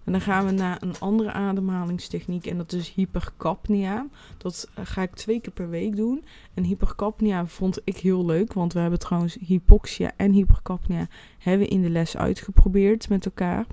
[0.03, 4.07] En dan gaan we naar een andere ademhalingstechniek en dat is hypercapnia.
[4.37, 6.23] Dat eh, ga ik twee keer per week doen.
[6.53, 11.81] En hypercapnia vond ik heel leuk, want we hebben trouwens hypoxia en hypercapnia hebben in
[11.81, 13.65] de les uitgeprobeerd met elkaar.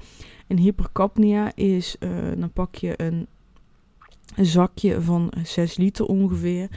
[0.46, 1.96] En hypercapnia is,
[2.36, 3.26] dan pak je een,
[4.36, 6.68] een zakje van 6 liter ongeveer.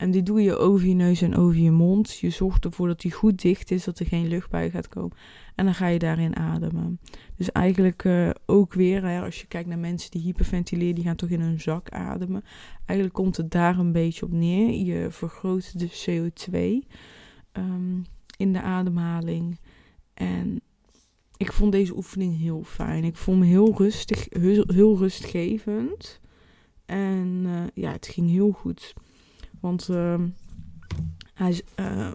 [0.00, 2.18] En die doe je over je neus en over je mond.
[2.18, 5.16] Je zorgt ervoor dat die goed dicht is, dat er geen lucht bij gaat komen.
[5.54, 7.00] En dan ga je daarin ademen.
[7.36, 11.16] Dus eigenlijk uh, ook weer, hè, als je kijkt naar mensen die hyperventileren, die gaan
[11.16, 12.42] toch in hun zak ademen.
[12.86, 14.84] Eigenlijk komt het daar een beetje op neer.
[14.84, 16.82] Je vergroot de CO2 um,
[17.52, 18.00] ehm,
[18.36, 19.58] in de ademhaling.
[20.14, 20.60] En
[21.36, 23.04] ik vond deze oefening heel fijn.
[23.04, 24.26] Ik vond me heel rustig,
[24.66, 26.19] heel rustgevend.
[26.90, 28.94] En uh, ja, het ging heel goed.
[29.60, 30.20] Want uh,
[31.34, 31.62] hij,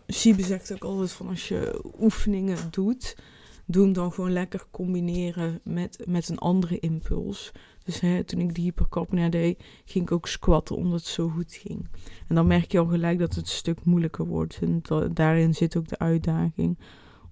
[0.08, 3.18] Siebe zegt ook altijd van als je oefeningen doet,
[3.66, 7.52] doe hem dan gewoon lekker combineren met, met een andere impuls.
[7.84, 11.54] Dus hè, toen ik die hypercapnia deed, ging ik ook squatten omdat het zo goed
[11.54, 11.88] ging.
[12.28, 14.60] En dan merk je al gelijk dat het een stuk moeilijker wordt.
[14.62, 14.82] En
[15.14, 16.78] daarin zit ook de uitdaging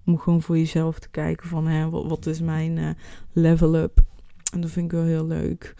[0.04, 2.90] om gewoon voor jezelf te kijken van hè, wat, is mijn uh,
[3.32, 4.02] level up.
[4.52, 5.74] En dat vind ik wel heel leuk.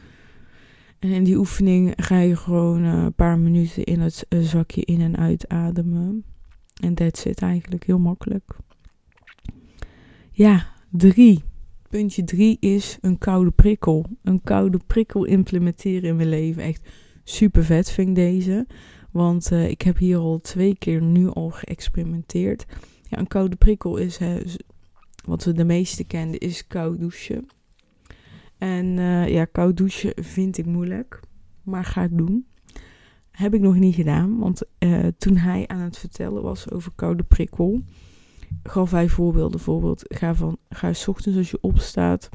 [1.04, 4.84] En in die oefening ga je gewoon uh, een paar minuten in het uh, zakje
[4.84, 6.24] in en uit ademen.
[6.82, 8.56] En dat zit eigenlijk heel makkelijk.
[10.30, 11.42] Ja, drie.
[11.88, 14.06] Puntje drie is een koude prikkel.
[14.22, 16.62] Een koude prikkel implementeren in mijn leven.
[16.62, 16.88] Echt
[17.24, 18.66] super vet vind ik deze.
[19.10, 22.64] Want uh, ik heb hier al twee keer nu al geëxperimenteerd.
[23.02, 24.18] Ja, een koude prikkel is,
[25.24, 27.46] wat we de meeste kenden, is koud douchen.
[28.58, 31.20] En uh, ja, koud douchen vind ik moeilijk.
[31.62, 32.46] Maar ga ik doen.
[33.30, 34.38] Heb ik nog niet gedaan.
[34.38, 37.82] Want uh, toen hij aan het vertellen was over koude prikkel
[38.62, 39.50] gaf hij voorbeelden.
[39.50, 42.30] Bijvoorbeeld, ga, van, ga s ochtends als je opstaat,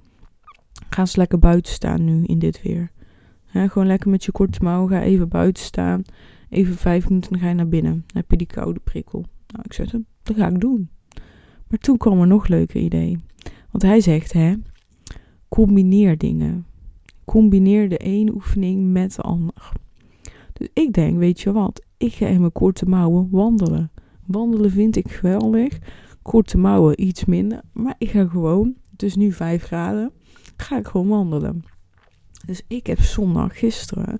[0.89, 2.91] ga eens lekker buiten staan nu in dit weer.
[3.51, 6.01] gewoon lekker met je korte mouw, ga even buiten staan.
[6.49, 7.91] Even vijf minuten, ga je naar binnen.
[7.91, 9.25] Dan heb je die koude prikkel.
[9.47, 9.91] Nou, ik zeg,
[10.23, 10.89] dat ga ik doen.
[11.67, 13.17] Maar toen kwam er nog leuker idee.
[13.71, 14.55] Want hij zegt, hè,
[15.49, 16.65] combineer dingen.
[17.25, 19.71] Combineer de ene oefening met de ander.
[20.53, 23.91] Dus ik denk, weet je wat, ik ga in mijn korte mouwen wandelen.
[24.25, 25.79] Wandelen vind ik geweldig
[26.21, 27.61] korte mouwen iets minder.
[27.71, 30.11] Maar ik ga gewoon, het is nu 5 graden,
[30.57, 31.63] ga ik gewoon wandelen.
[32.45, 34.17] Dus ik heb zondag gisteren,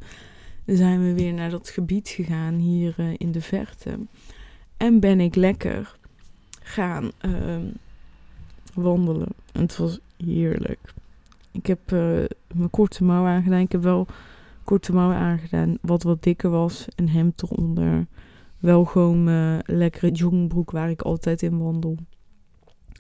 [0.66, 4.00] zijn we weer naar dat gebied gegaan hier uh, in de verte.
[4.78, 5.98] En ben ik lekker
[6.62, 7.58] gaan uh,
[8.74, 9.30] wandelen.
[9.52, 10.94] En het was heerlijk.
[11.52, 13.60] Ik heb uh, mijn korte mouw aangedaan.
[13.60, 14.08] Ik heb wel
[14.64, 16.86] korte mouwen aangedaan, wat wat dikker was.
[16.96, 18.08] Een hemd eronder
[18.60, 21.98] wel gewoon mijn lekkere joggingbroek waar ik altijd in wandel.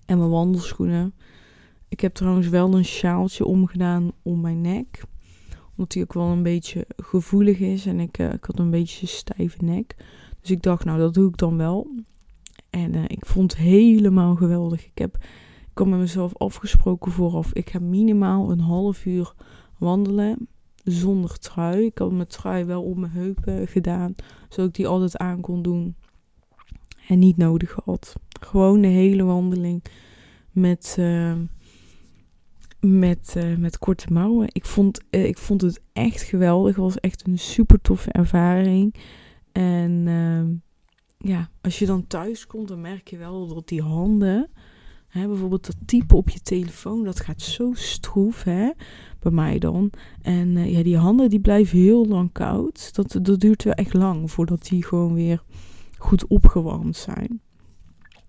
[0.05, 1.13] En mijn wandelschoenen.
[1.87, 5.03] Ik heb trouwens wel een sjaaltje omgedaan om mijn nek.
[5.69, 7.85] Omdat die ook wel een beetje gevoelig is.
[7.85, 9.95] En ik, uh, ik had een beetje een stijve nek.
[10.41, 11.87] Dus ik dacht, nou dat doe ik dan wel.
[12.69, 14.85] En uh, ik vond het helemaal geweldig.
[14.85, 15.17] Ik heb
[15.79, 17.53] had met mezelf afgesproken vooraf.
[17.53, 19.33] Ik ga minimaal een half uur
[19.77, 20.47] wandelen
[20.83, 21.85] zonder trui.
[21.85, 24.15] Ik had mijn trui wel op mijn heupen gedaan,
[24.49, 25.95] zodat ik die altijd aan kon doen.
[27.07, 28.15] En niet nodig had.
[28.39, 29.83] Gewoon de hele wandeling
[30.51, 31.33] met, uh,
[32.79, 34.47] met, uh, met korte mouwen.
[34.51, 36.75] Ik vond, uh, ik vond het echt geweldig.
[36.75, 38.95] Het was echt een super toffe ervaring.
[39.51, 40.53] En ehm,
[41.31, 44.49] ja, als je dan thuis komt, dan merk je wel dat die handen
[45.13, 48.71] Bijvoorbeeld dat typen op je telefoon, dat gaat zo stroef, hè,
[49.19, 49.91] bij mij dan.
[50.21, 52.95] En uh, ja, die handen die blijven heel lang koud.
[52.95, 55.43] Dat, dat duurt wel echt lang voordat die gewoon weer
[55.97, 57.41] goed opgewarmd zijn.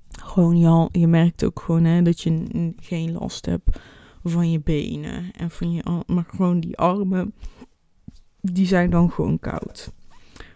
[0.09, 3.79] Gewoon, je, je merkt ook gewoon hè, dat je geen last hebt
[4.23, 7.35] van je benen en van je maar gewoon die armen,
[8.41, 9.93] die zijn dan gewoon koud.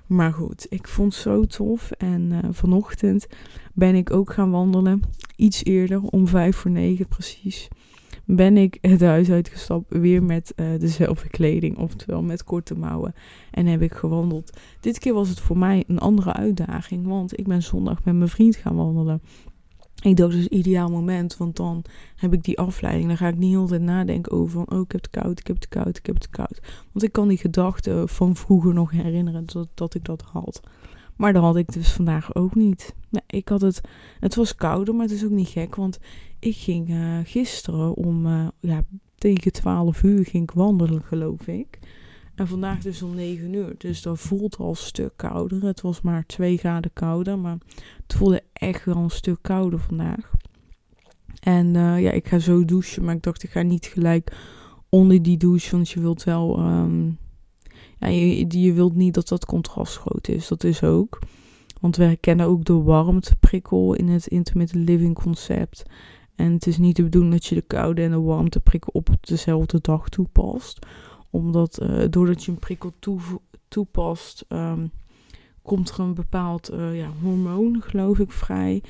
[0.06, 1.90] Maar goed, ik vond het zo tof.
[1.90, 3.26] En uh, vanochtend
[3.74, 5.02] ben ik ook gaan wandelen.
[5.36, 7.68] Iets eerder, om vijf voor negen precies.
[8.26, 13.14] Ben ik het huis uitgestapt, weer met uh, dezelfde kleding, oftewel met korte mouwen.
[13.50, 14.58] En heb ik gewandeld.
[14.80, 18.28] Dit keer was het voor mij een andere uitdaging, want ik ben zondag met mijn
[18.28, 19.22] vriend gaan wandelen.
[20.04, 21.84] Ik dacht dus ideaal moment, want dan
[22.16, 23.08] heb ik die afleiding.
[23.08, 25.56] Dan ga ik niet altijd nadenken over van, oh ik heb het koud, ik heb
[25.56, 26.60] het koud, ik heb het koud.
[26.92, 30.60] Want ik kan die gedachten van vroeger nog herinneren dat, dat ik dat had.
[31.16, 32.94] Maar dat had ik dus vandaag ook niet.
[33.10, 33.80] Nee, ik had het,
[34.20, 35.74] het was kouder, maar het is ook niet gek.
[35.74, 35.98] Want
[36.38, 38.84] ik ging uh, gisteren om, uh, ja,
[39.18, 41.78] tegen 12 uur ging ik wandelen geloof ik.
[42.34, 43.74] En vandaag dus om 9 uur.
[43.78, 45.64] Dus dat voelt al een stuk kouder.
[45.64, 47.38] Het was maar 2 graden kouder.
[47.38, 47.58] Maar
[48.02, 50.30] het voelde echt wel een stuk kouder vandaag.
[51.40, 53.04] En uh, ja, ik ga zo douchen.
[53.04, 54.36] Maar ik dacht, ik ga niet gelijk
[54.88, 55.70] onder die douche.
[55.76, 56.56] Want je wilt wel.
[56.58, 57.06] ehm,
[57.98, 60.48] ja, je, je wilt niet dat dat contrast groot is.
[60.48, 61.18] Dat is ook.
[61.80, 65.82] Want we kennen ook de warmteprikkel in het intermittent living concept.
[66.34, 69.78] En het is niet de bedoeling dat je de koude en de warmteprikkel op dezelfde
[69.80, 70.86] dag toepast.
[71.34, 72.92] Omdat uh, doordat je een prikkel
[73.68, 74.90] toepast, um,
[75.62, 78.82] komt er een bepaald uh, ja, hormoon, geloof ik, vrij.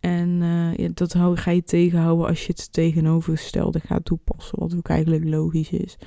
[0.00, 0.28] En
[0.76, 4.58] ja, dat ga je tegenhouden als je het tegenovergestelde gaat toepassen.
[4.58, 5.98] Wat ook eigenlijk logisch is.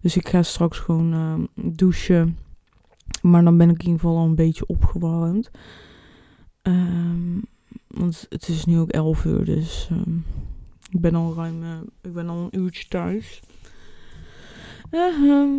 [0.00, 2.38] Dus ik ga straks gewoon uh, douchen.
[3.22, 5.50] Maar dan ben ik in ieder geval al een beetje opgewarmd.
[6.62, 7.42] Um,
[7.86, 9.90] want het is nu ook 11 uur, dus
[10.90, 11.62] ik ben al ruim,
[12.02, 13.40] ik ben al een uurtje thuis.
[14.90, 15.58] Uh,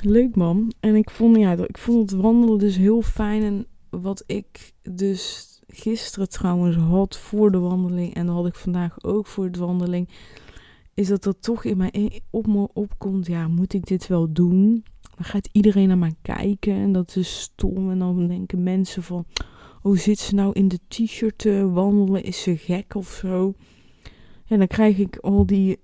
[0.00, 0.72] leuk man.
[0.80, 3.42] En ik vond, ja, ik vond het wandelen dus heel fijn.
[3.42, 9.04] En wat ik dus gisteren trouwens had voor de wandeling en dat had ik vandaag
[9.04, 10.08] ook voor de wandeling,
[10.94, 14.84] is dat er toch in mij op me opkomt, ja, moet ik dit wel doen?
[15.16, 17.90] Dan gaat iedereen naar mij kijken en dat is stom.
[17.90, 19.26] En dan denken mensen van,
[19.82, 22.24] oh zit ze nou in de t-shirt te wandelen?
[22.24, 23.54] Is ze gek of zo?
[24.46, 25.78] En dan krijg ik al die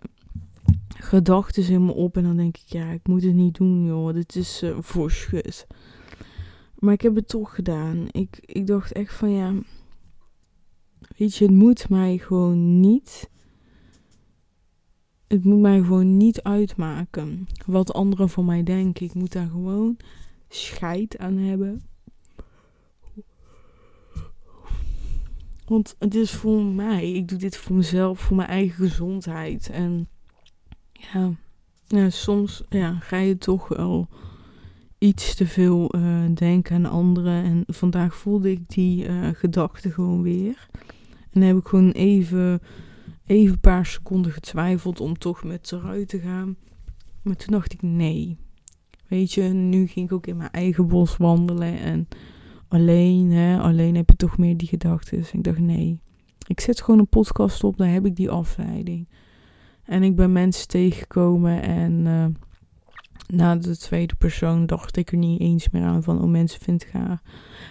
[1.02, 4.14] gedachten in me op en dan denk ik, ja, ik moet het niet doen joh,
[4.14, 5.66] dit is uh, voorschut.
[6.78, 8.06] Maar ik heb het toch gedaan.
[8.10, 9.54] Ik, ik dacht echt van ja,
[11.16, 13.30] weet je, het moet mij gewoon niet.
[15.26, 19.06] Het moet mij gewoon niet uitmaken wat anderen van mij denken.
[19.06, 19.96] Ik moet daar gewoon
[20.48, 21.82] scheid aan hebben.
[25.66, 27.12] Want het is voor mij.
[27.12, 29.70] Ik doe dit voor mezelf, voor mijn eigen gezondheid.
[29.70, 30.08] En
[31.12, 31.30] ja,
[31.86, 34.08] ja soms ja, ga je toch wel
[34.98, 37.44] iets te veel uh, denken aan anderen.
[37.44, 40.68] En vandaag voelde ik die uh, gedachten gewoon weer.
[41.30, 42.60] En dan heb ik gewoon even,
[43.26, 46.56] even een paar seconden getwijfeld om toch met eruit te gaan.
[47.22, 48.38] Maar toen dacht ik nee.
[49.08, 51.78] Weet je, nu ging ik ook in mijn eigen bos wandelen.
[51.78, 52.08] En
[52.68, 55.18] alleen, hè, alleen heb je toch meer die gedachten.
[55.18, 56.00] Dus ik dacht nee.
[56.46, 59.08] Ik zet gewoon een podcast op, dan heb ik die afleiding.
[59.92, 62.26] En ik ben mensen tegengekomen en uh,
[63.26, 66.88] na de tweede persoon dacht ik er niet eens meer aan van, oh mensen vinden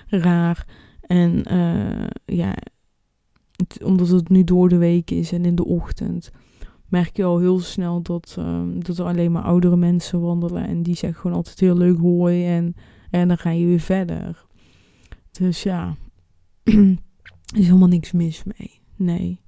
[0.06, 0.68] het raar.
[1.02, 2.56] En uh, ja,
[3.56, 6.32] het, omdat het nu door de week is en in de ochtend,
[6.88, 10.68] merk je al heel snel dat, uh, dat er alleen maar oudere mensen wandelen.
[10.68, 12.76] En die zeggen gewoon altijd heel leuk hooi en,
[13.10, 14.46] en dan ga je weer verder.
[15.32, 15.96] Dus ja,
[16.64, 16.98] er
[17.54, 18.82] is helemaal niks mis mee.
[18.96, 19.42] Nee.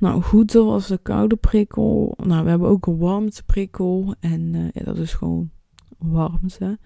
[0.00, 2.14] Nou goed, was de koude prikkel.
[2.16, 4.14] Nou, we hebben ook een warmteprikkel.
[4.20, 5.50] En ja, dat is gewoon
[5.98, 6.78] warmte.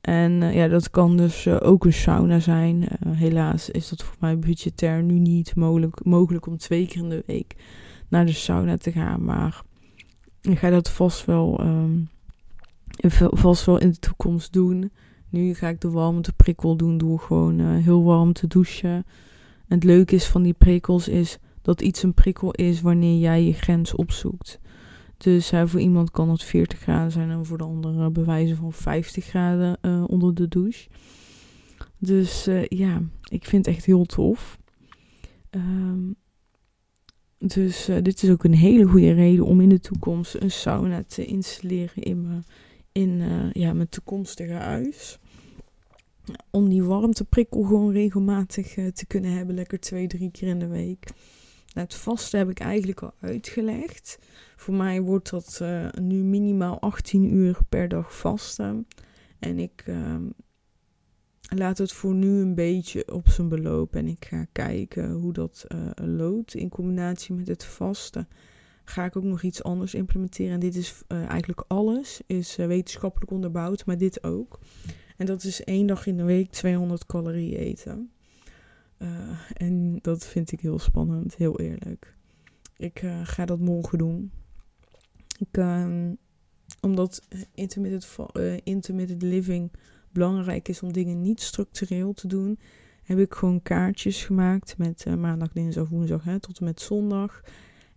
[0.00, 2.88] En uh, ja, dat kan dus uh, ook een sauna zijn.
[3.08, 7.22] helaas is dat voor mij budgetair nu niet mogelijk, mogelijk om twee keer in de
[7.26, 7.56] week
[8.08, 9.24] naar de sauna te gaan.
[9.24, 9.62] Maar
[10.40, 12.08] ik ga dat vast wel, um,
[13.30, 14.90] vast wel in de toekomst doen.
[15.28, 19.04] Nu ga ik de warmteprikkel doen door gewoon heel warm te douchen.
[19.68, 23.44] En het leuke is van die prikkels is dat iets een prikkel is wanneer jij
[23.44, 24.60] je grens opzoekt.
[25.16, 28.72] Dus uh, voor iemand kan het 40 graden zijn en voor de andere bewijzen van
[28.72, 30.88] 50 graden uh, onder de douche.
[31.98, 34.58] Dus uh, ja, ik vind het echt heel tof.
[35.50, 36.16] Um,
[37.38, 41.24] dus dit is ook een hele goede reden om in de toekomst een sauna te
[41.24, 42.44] installeren in mijn,
[42.92, 45.18] in, ja, mijn toekomstige huis.
[46.50, 51.06] Om die warmteprikkel gewoon regelmatig te kunnen hebben, lekker twee, drie keer in de week.
[51.72, 54.18] Het vaste heb ik eigenlijk al uitgelegd.
[54.56, 58.86] Voor mij wordt dat uh, nu minimaal 18 uur per dag vasten.
[59.38, 60.16] En ik uh,
[61.48, 63.94] laat het voor nu een beetje op zijn beloop.
[63.94, 66.54] En ik ga kijken hoe dat uh, loopt.
[66.54, 68.28] In combinatie met het vasten
[68.84, 70.52] ga ik ook nog iets anders implementeren.
[70.52, 72.20] En dit is uh, eigenlijk alles.
[72.26, 74.58] Is wetenschappelijk onderbouwd, maar dit ook.
[75.16, 78.10] En dat is één dag in de week 200 calorieën eten.
[78.98, 79.08] Uh,
[79.52, 82.16] en dat vind ik heel spannend, heel eerlijk.
[82.76, 84.30] Ik uh, ga dat morgen doen.
[85.38, 86.10] Ik, uh,
[86.80, 87.22] omdat
[87.54, 88.06] intermittent,
[88.64, 89.70] intermittent living
[90.12, 92.58] belangrijk is om dingen niet structureel te doen,
[93.02, 97.42] heb ik gewoon kaartjes gemaakt met maandag, dinsdag, woensdag hè, tot en met zondag.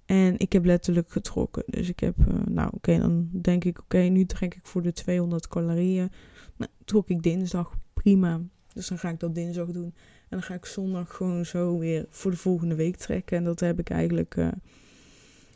[0.05, 1.63] En ik heb letterlijk getrokken.
[1.65, 5.47] Dus ik heb, nou oké, dan denk ik, oké, nu trek ik voor de 200
[5.47, 6.11] calorieën.
[6.57, 8.41] Nou, trok ik dinsdag, prima.
[8.73, 9.93] Dus dan ga ik dat dinsdag doen.
[10.31, 13.37] En dan ga ik zondag gewoon zo weer voor de volgende week trekken.
[13.37, 14.47] En dat heb ik eigenlijk uh,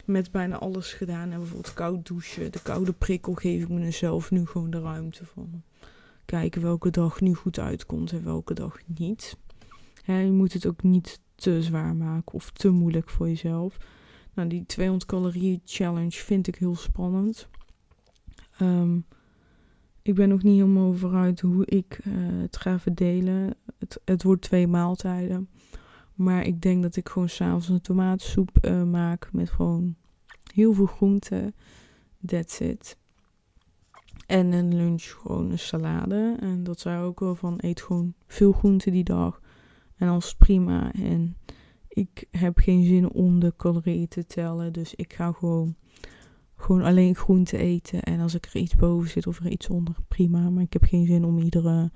[0.05, 1.31] met bijna alles gedaan.
[1.31, 5.61] En bijvoorbeeld koud douchen, de koude prikkel geef ik mezelf nu gewoon de ruimte van.
[6.25, 9.37] Kijken welke dag nu goed uitkomt en welke dag niet.
[10.03, 13.77] Hè, je moet het ook niet te zwaar maken of te moeilijk voor jezelf.
[14.33, 17.47] Nou, die 200 calorieën challenge vind ik heel spannend.
[18.57, 18.99] Ehm,
[20.05, 23.55] ik ben nog niet helemaal vooruit hoe ik uh, het ga verdelen.
[23.79, 25.49] Het, het wordt twee maaltijden.
[26.13, 29.95] Maar ik denk dat ik gewoon s'avonds een tomatensoep uh, maak met gewoon
[30.53, 31.55] heel veel groenten.
[32.25, 32.97] That's it.
[34.27, 36.35] En een lunch gewoon een salade.
[36.39, 39.41] En dat zei ook wel van eet gewoon veel groenten die dag.
[39.95, 40.93] En dan is prima.
[40.93, 41.37] En
[41.87, 44.73] ik heb geen zin om de calorieën te tellen.
[44.73, 45.75] Dus ik ga gewoon,
[46.65, 48.01] gewoon alleen groenten eten.
[48.01, 50.49] En als ik er iets boven zit of er iets onder, prima.
[50.49, 51.91] Maar ik heb geen zin om iedere,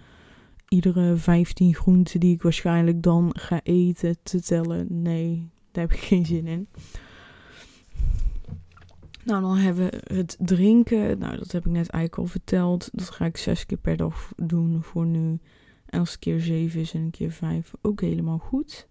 [0.68, 5.02] iedere 15 groenten die ik waarschijnlijk dan ga eten te tellen.
[5.02, 6.68] Nee, daar heb ik geen zin in.
[9.24, 11.20] Nou, dan hebben we het drinken.
[11.20, 12.90] Nou, dat heb ik net eigenlijk al verteld.
[12.92, 15.40] Dat ga ik zes keer per dag doen voor nu.
[15.86, 18.89] En als het keer zeven is en een keer vijf, ook helemaal goed.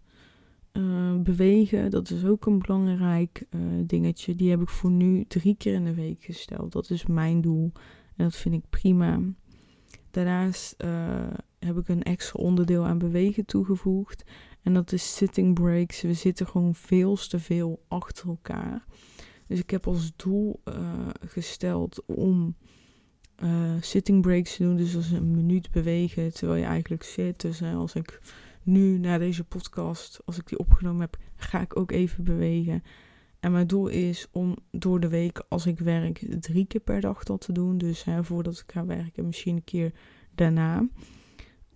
[0.78, 4.34] Uh, bewegen, dat is ook een belangrijk uh, dingetje.
[4.34, 6.72] Die heb ik voor nu drie keer in de week gesteld.
[6.72, 7.72] Dat is mijn doel.
[8.16, 9.20] En dat vind ik prima.
[10.10, 11.26] Daarnaast uh,
[11.58, 14.24] heb ik een extra onderdeel aan bewegen toegevoegd.
[14.62, 16.00] En dat is sitting breaks.
[16.00, 18.84] We zitten gewoon veel te veel achter elkaar.
[19.46, 20.60] Dus ik heb als doel
[21.26, 22.56] gesteld om
[23.80, 24.76] sitting breaks te doen.
[24.76, 27.40] Dus als een minuut bewegen terwijl je eigenlijk zit.
[27.40, 28.20] Dus als ik
[28.68, 32.82] nu na deze podcast, als ik die opgenomen heb, ga ik ook even bewegen.
[33.40, 37.22] En mijn doel is om door de week, als ik werk, drie keer per dag
[37.22, 37.78] dat te doen.
[37.78, 39.92] Dus hè, voordat ik ga werken, misschien een keer
[40.34, 40.88] daarna.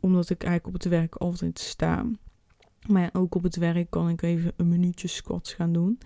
[0.01, 2.07] Omdat ik eigenlijk op het werk altijd sta.
[2.89, 5.99] Maar ook op het werk kan ik even een minuutje squats gaan doen.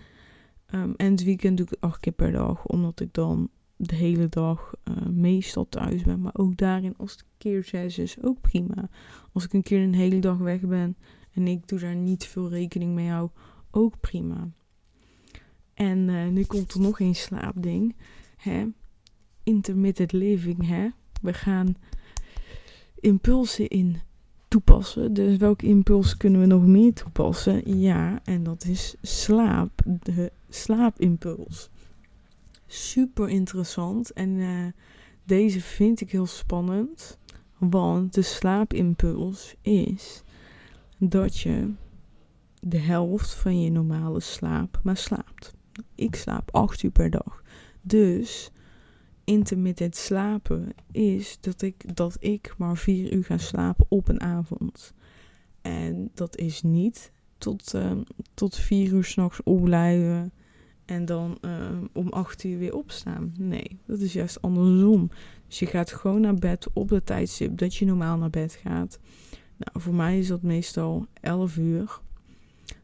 [0.75, 3.95] Um, en het weekend doe ik het acht keer per dag, omdat ik dan de
[3.95, 6.21] hele dag uh, meestal thuis ben.
[6.21, 8.89] Maar ook daarin, als het keer zes is, ook prima.
[9.33, 10.97] Als ik een keer een hele dag weg ben
[11.33, 13.31] en ik doe daar niet veel rekening mee hou,
[13.71, 14.49] ook prima.
[15.75, 17.97] En uh, nu komt er nog een slaapding.
[18.37, 18.67] Hè?
[19.43, 20.89] Intermittent living, hè?
[21.23, 21.77] We gaan
[23.01, 24.01] impulsen in
[24.49, 25.15] toepassen.
[25.15, 27.79] Dus welke impuls kunnen we nog meer toepassen?
[27.79, 29.83] Ja, en dat is slaap.
[30.03, 31.71] De slaapimpuls.
[32.67, 34.13] Super interessant.
[34.13, 34.67] En uh,
[35.25, 37.19] deze vind ik heel spannend.
[37.59, 40.23] Want de slaapimpuls is
[40.99, 41.73] dat je
[42.61, 45.55] de helft van je normale slaap maar slaapt.
[45.95, 47.43] Ik slaap 8 uur per dag.
[47.83, 48.51] Dus
[49.25, 54.93] intermittent slapen is dat ik, dat ik maar 4 uur ga slapen op een avond.
[55.63, 57.93] En dat is niet tot, uh,
[58.35, 60.33] tot 4 uur s'nachts opblijven
[60.87, 61.51] en dan uh,
[61.93, 63.35] om 8 uur weer opstaan.
[63.39, 65.11] Nee, dat is juist andersom.
[65.47, 68.99] Dus je gaat gewoon naar bed op de tijdstip dat je normaal naar bed gaat.
[69.57, 72.01] Nou, voor mij is dat meestal 11 uur.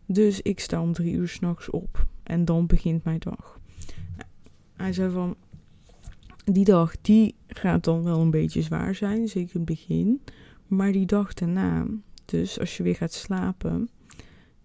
[0.07, 2.07] Dus ik sta om 3 uur s'nachts op.
[2.23, 3.61] En dan begint mijn dag.
[4.17, 4.29] Nou,
[4.77, 5.37] hij zei van,
[6.45, 10.23] die dag die gaat dan wel een beetje zwaar zijn, zeker in het begin.
[10.67, 11.87] Maar die dag daarna,
[12.25, 13.89] dus als je weer gaat slapen,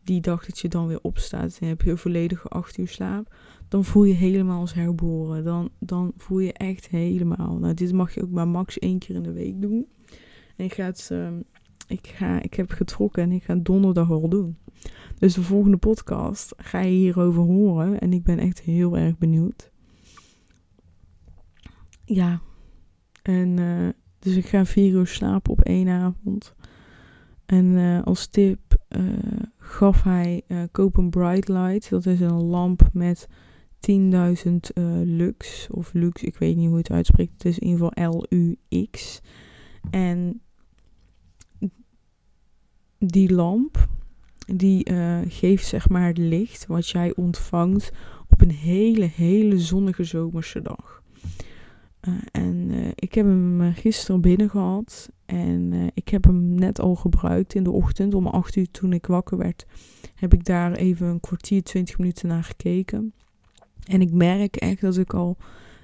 [0.08, 3.36] die dag dat je dan weer opstaat en heb je volledige acht uur slaap,
[3.68, 5.44] dan voel je helemaal als herboren.
[5.44, 7.58] Dan, dan voel je echt helemaal.
[7.58, 9.88] Nou, dit mag je ook maar max één keer in de week doen.
[10.56, 11.28] En ik ga het, uh,
[11.88, 14.58] ik, ga, ik heb getrokken en ik ga donderdag al doen.
[15.18, 18.00] Dus de volgende podcast ga je hierover horen.
[18.00, 19.72] En ik ben echt heel erg benieuwd.
[22.06, 22.42] Ja.
[23.22, 23.90] En uh,
[24.20, 26.56] dus ik ga vier uur slapen op één avond.
[27.46, 28.67] En uh, als tip
[29.58, 31.90] gaf hij uh, koop bright light.
[31.90, 33.28] Dat is een lamp met
[33.92, 34.56] 10.000
[35.04, 37.34] lux of lux, ik weet niet hoe het uitspreekt.
[37.34, 39.22] Het is in ieder geval L-U-X.
[39.90, 40.42] En
[43.00, 43.88] die lamp,
[44.56, 44.94] die
[45.28, 47.92] geeft zeg maar het licht wat jij ontvangt
[48.30, 50.97] op een hele, hele zonnige zomerse dag.
[52.08, 55.10] Uh, en uh, ik heb hem uh, gisteren binnen gehad.
[55.26, 58.14] En ik heb hem net al gebruikt in de ochtend.
[58.14, 59.66] Om 8 uur toen ik wakker werd,
[60.16, 63.14] heb ik daar even een kwartier, 20 minuten naar gekeken.
[63.88, 65.38] En ik merk echt dat ik al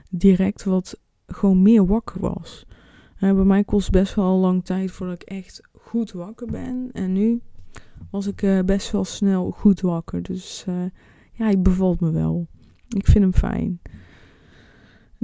[0.09, 2.65] direct wat gewoon meer wakker was.
[3.19, 6.89] bij mij kost best wel lang tijd voordat ik echt goed wakker ben.
[6.93, 7.41] En nu
[8.09, 10.21] was ik best wel snel goed wakker.
[10.21, 10.63] Dus
[11.31, 12.47] ja, hij bevalt me wel.
[12.87, 13.79] Ik vind hem fijn.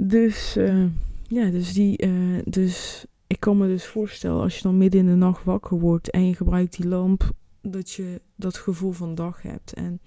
[0.02, 0.84] Dus, uh,
[1.28, 5.06] ja, dus die, uh, dus ik kan me dus voorstellen als je dan midden in
[5.06, 7.30] de nacht wakker wordt en je gebruikt die lamp,
[7.62, 9.72] dat je dat gevoel van dag hebt.
[9.72, 10.00] En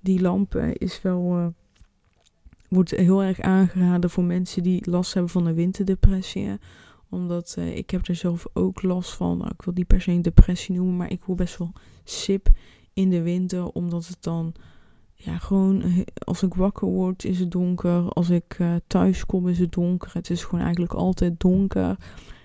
[0.00, 1.54] die lamp uh, is wel,
[2.68, 6.58] wordt heel erg aangeraden voor mensen die last hebben van een winterdepressie.
[7.08, 9.38] Omdat ik heb er zelf ook last van.
[9.38, 11.72] Nou, ik wil niet per se een depressie noemen, maar ik word best wel
[12.04, 12.48] sip
[12.92, 14.54] in de winter, omdat het dan
[15.16, 15.82] ja, gewoon
[16.24, 18.08] als ik wakker word is het donker.
[18.08, 20.10] Als ik uh, thuis kom is het donker.
[20.12, 21.96] Het is gewoon eigenlijk altijd donker.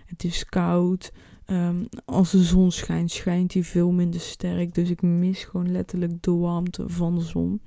[0.06, 1.12] Het is koud.
[1.46, 4.74] Ehm, als de zon schijnt, schijnt die veel minder sterk.
[4.74, 7.62] Dus ik mis gewoon letterlijk de warmte van de zon.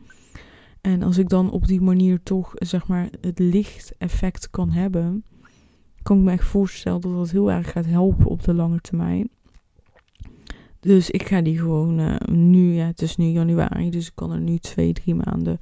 [0.81, 5.25] En als ik dan op die manier toch, zeg maar, het lichteffect kan hebben,
[6.03, 9.29] kan ik me echt voorstellen dat dat heel erg gaat helpen op de lange termijn.
[10.85, 14.33] Dus ik ga die gewoon uh, nu, ja, het is nu januari, dus ik kan
[14.33, 15.61] er nu twee, drie maanden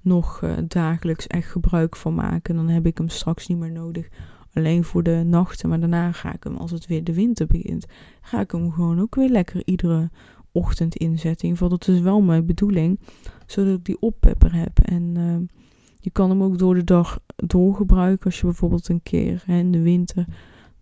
[0.00, 2.56] nog uh, dagelijks echt gebruik van maken.
[2.56, 4.08] Dan heb ik hem straks niet meer nodig.
[4.52, 7.86] Alleen voor de nachten, maar daarna ga ik hem, als het weer de winter begint,
[8.20, 10.10] ga ik hem gewoon ook weer lekker iedere
[10.52, 11.48] ochtend inzetten.
[11.48, 13.00] In ieder geval, dat is wel mijn bedoeling,
[13.46, 14.78] zodat ik die oppepper heb.
[14.78, 15.36] En uh,
[16.00, 19.72] je kan hem ook door de dag doorgebruiken als je bijvoorbeeld een keer hè, in
[19.72, 20.26] de winter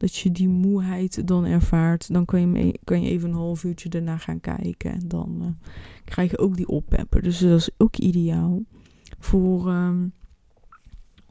[0.03, 3.65] dat je die moeheid dan ervaart, dan kan je, mee, kan je even een half
[3.65, 4.93] uurtje daarna gaan kijken.
[4.93, 5.47] En dan uh,
[6.05, 7.23] krijg je ook die oppepper.
[7.23, 8.63] Dus dat is ook ideaal
[9.19, 10.13] voor um,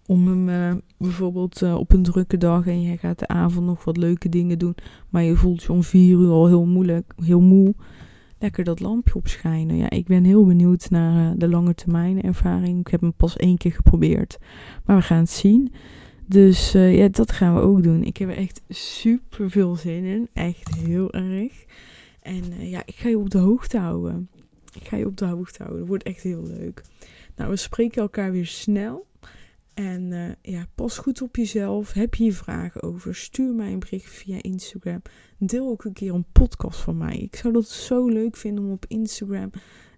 [0.05, 3.83] om hem uh, bijvoorbeeld uh, op een drukke dag en je gaat de avond nog
[3.83, 4.75] wat leuke dingen doen,
[5.09, 7.75] maar je voelt je om vier uur al heel moeilijk, heel moe.
[8.39, 9.75] Lekker dat lampje opschijnen.
[9.75, 12.79] Ja, ik ben heel benieuwd naar de lange termijn ervaring.
[12.79, 14.37] Ik heb hem pas één keer geprobeerd,
[14.85, 15.71] maar we gaan het zien.
[16.31, 18.03] Dus uh, ja, dat gaan we ook doen.
[18.03, 20.29] Ik heb er echt super veel zin in.
[20.33, 21.65] Echt heel erg.
[22.21, 24.29] En uh, ja, ik ga je op de hoogte houden.
[24.73, 25.79] Ik ga je op de hoogte houden.
[25.79, 26.81] Het wordt echt heel leuk.
[27.35, 29.07] Nou, we spreken elkaar weer snel.
[29.73, 31.93] En uh, ja, pas goed op jezelf.
[31.93, 33.15] Heb je vragen over?
[33.15, 35.01] Stuur mij een bericht via Instagram.
[35.37, 37.17] Deel ook een keer een podcast van mij.
[37.17, 39.49] Ik zou dat zo leuk vinden om op Instagram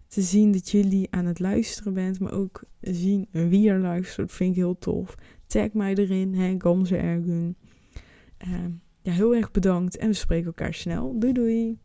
[0.08, 2.20] te zien dat jullie aan het luisteren bent.
[2.20, 4.32] Maar ook zien wie er luistert.
[4.32, 5.16] Vind ik heel tof.
[5.54, 7.56] Tag mij erin, hè, Gamze Ergun.
[8.48, 8.66] Uh,
[9.02, 11.20] ja, heel erg bedankt en we spreken elkaar snel.
[11.20, 11.78] Doei doei!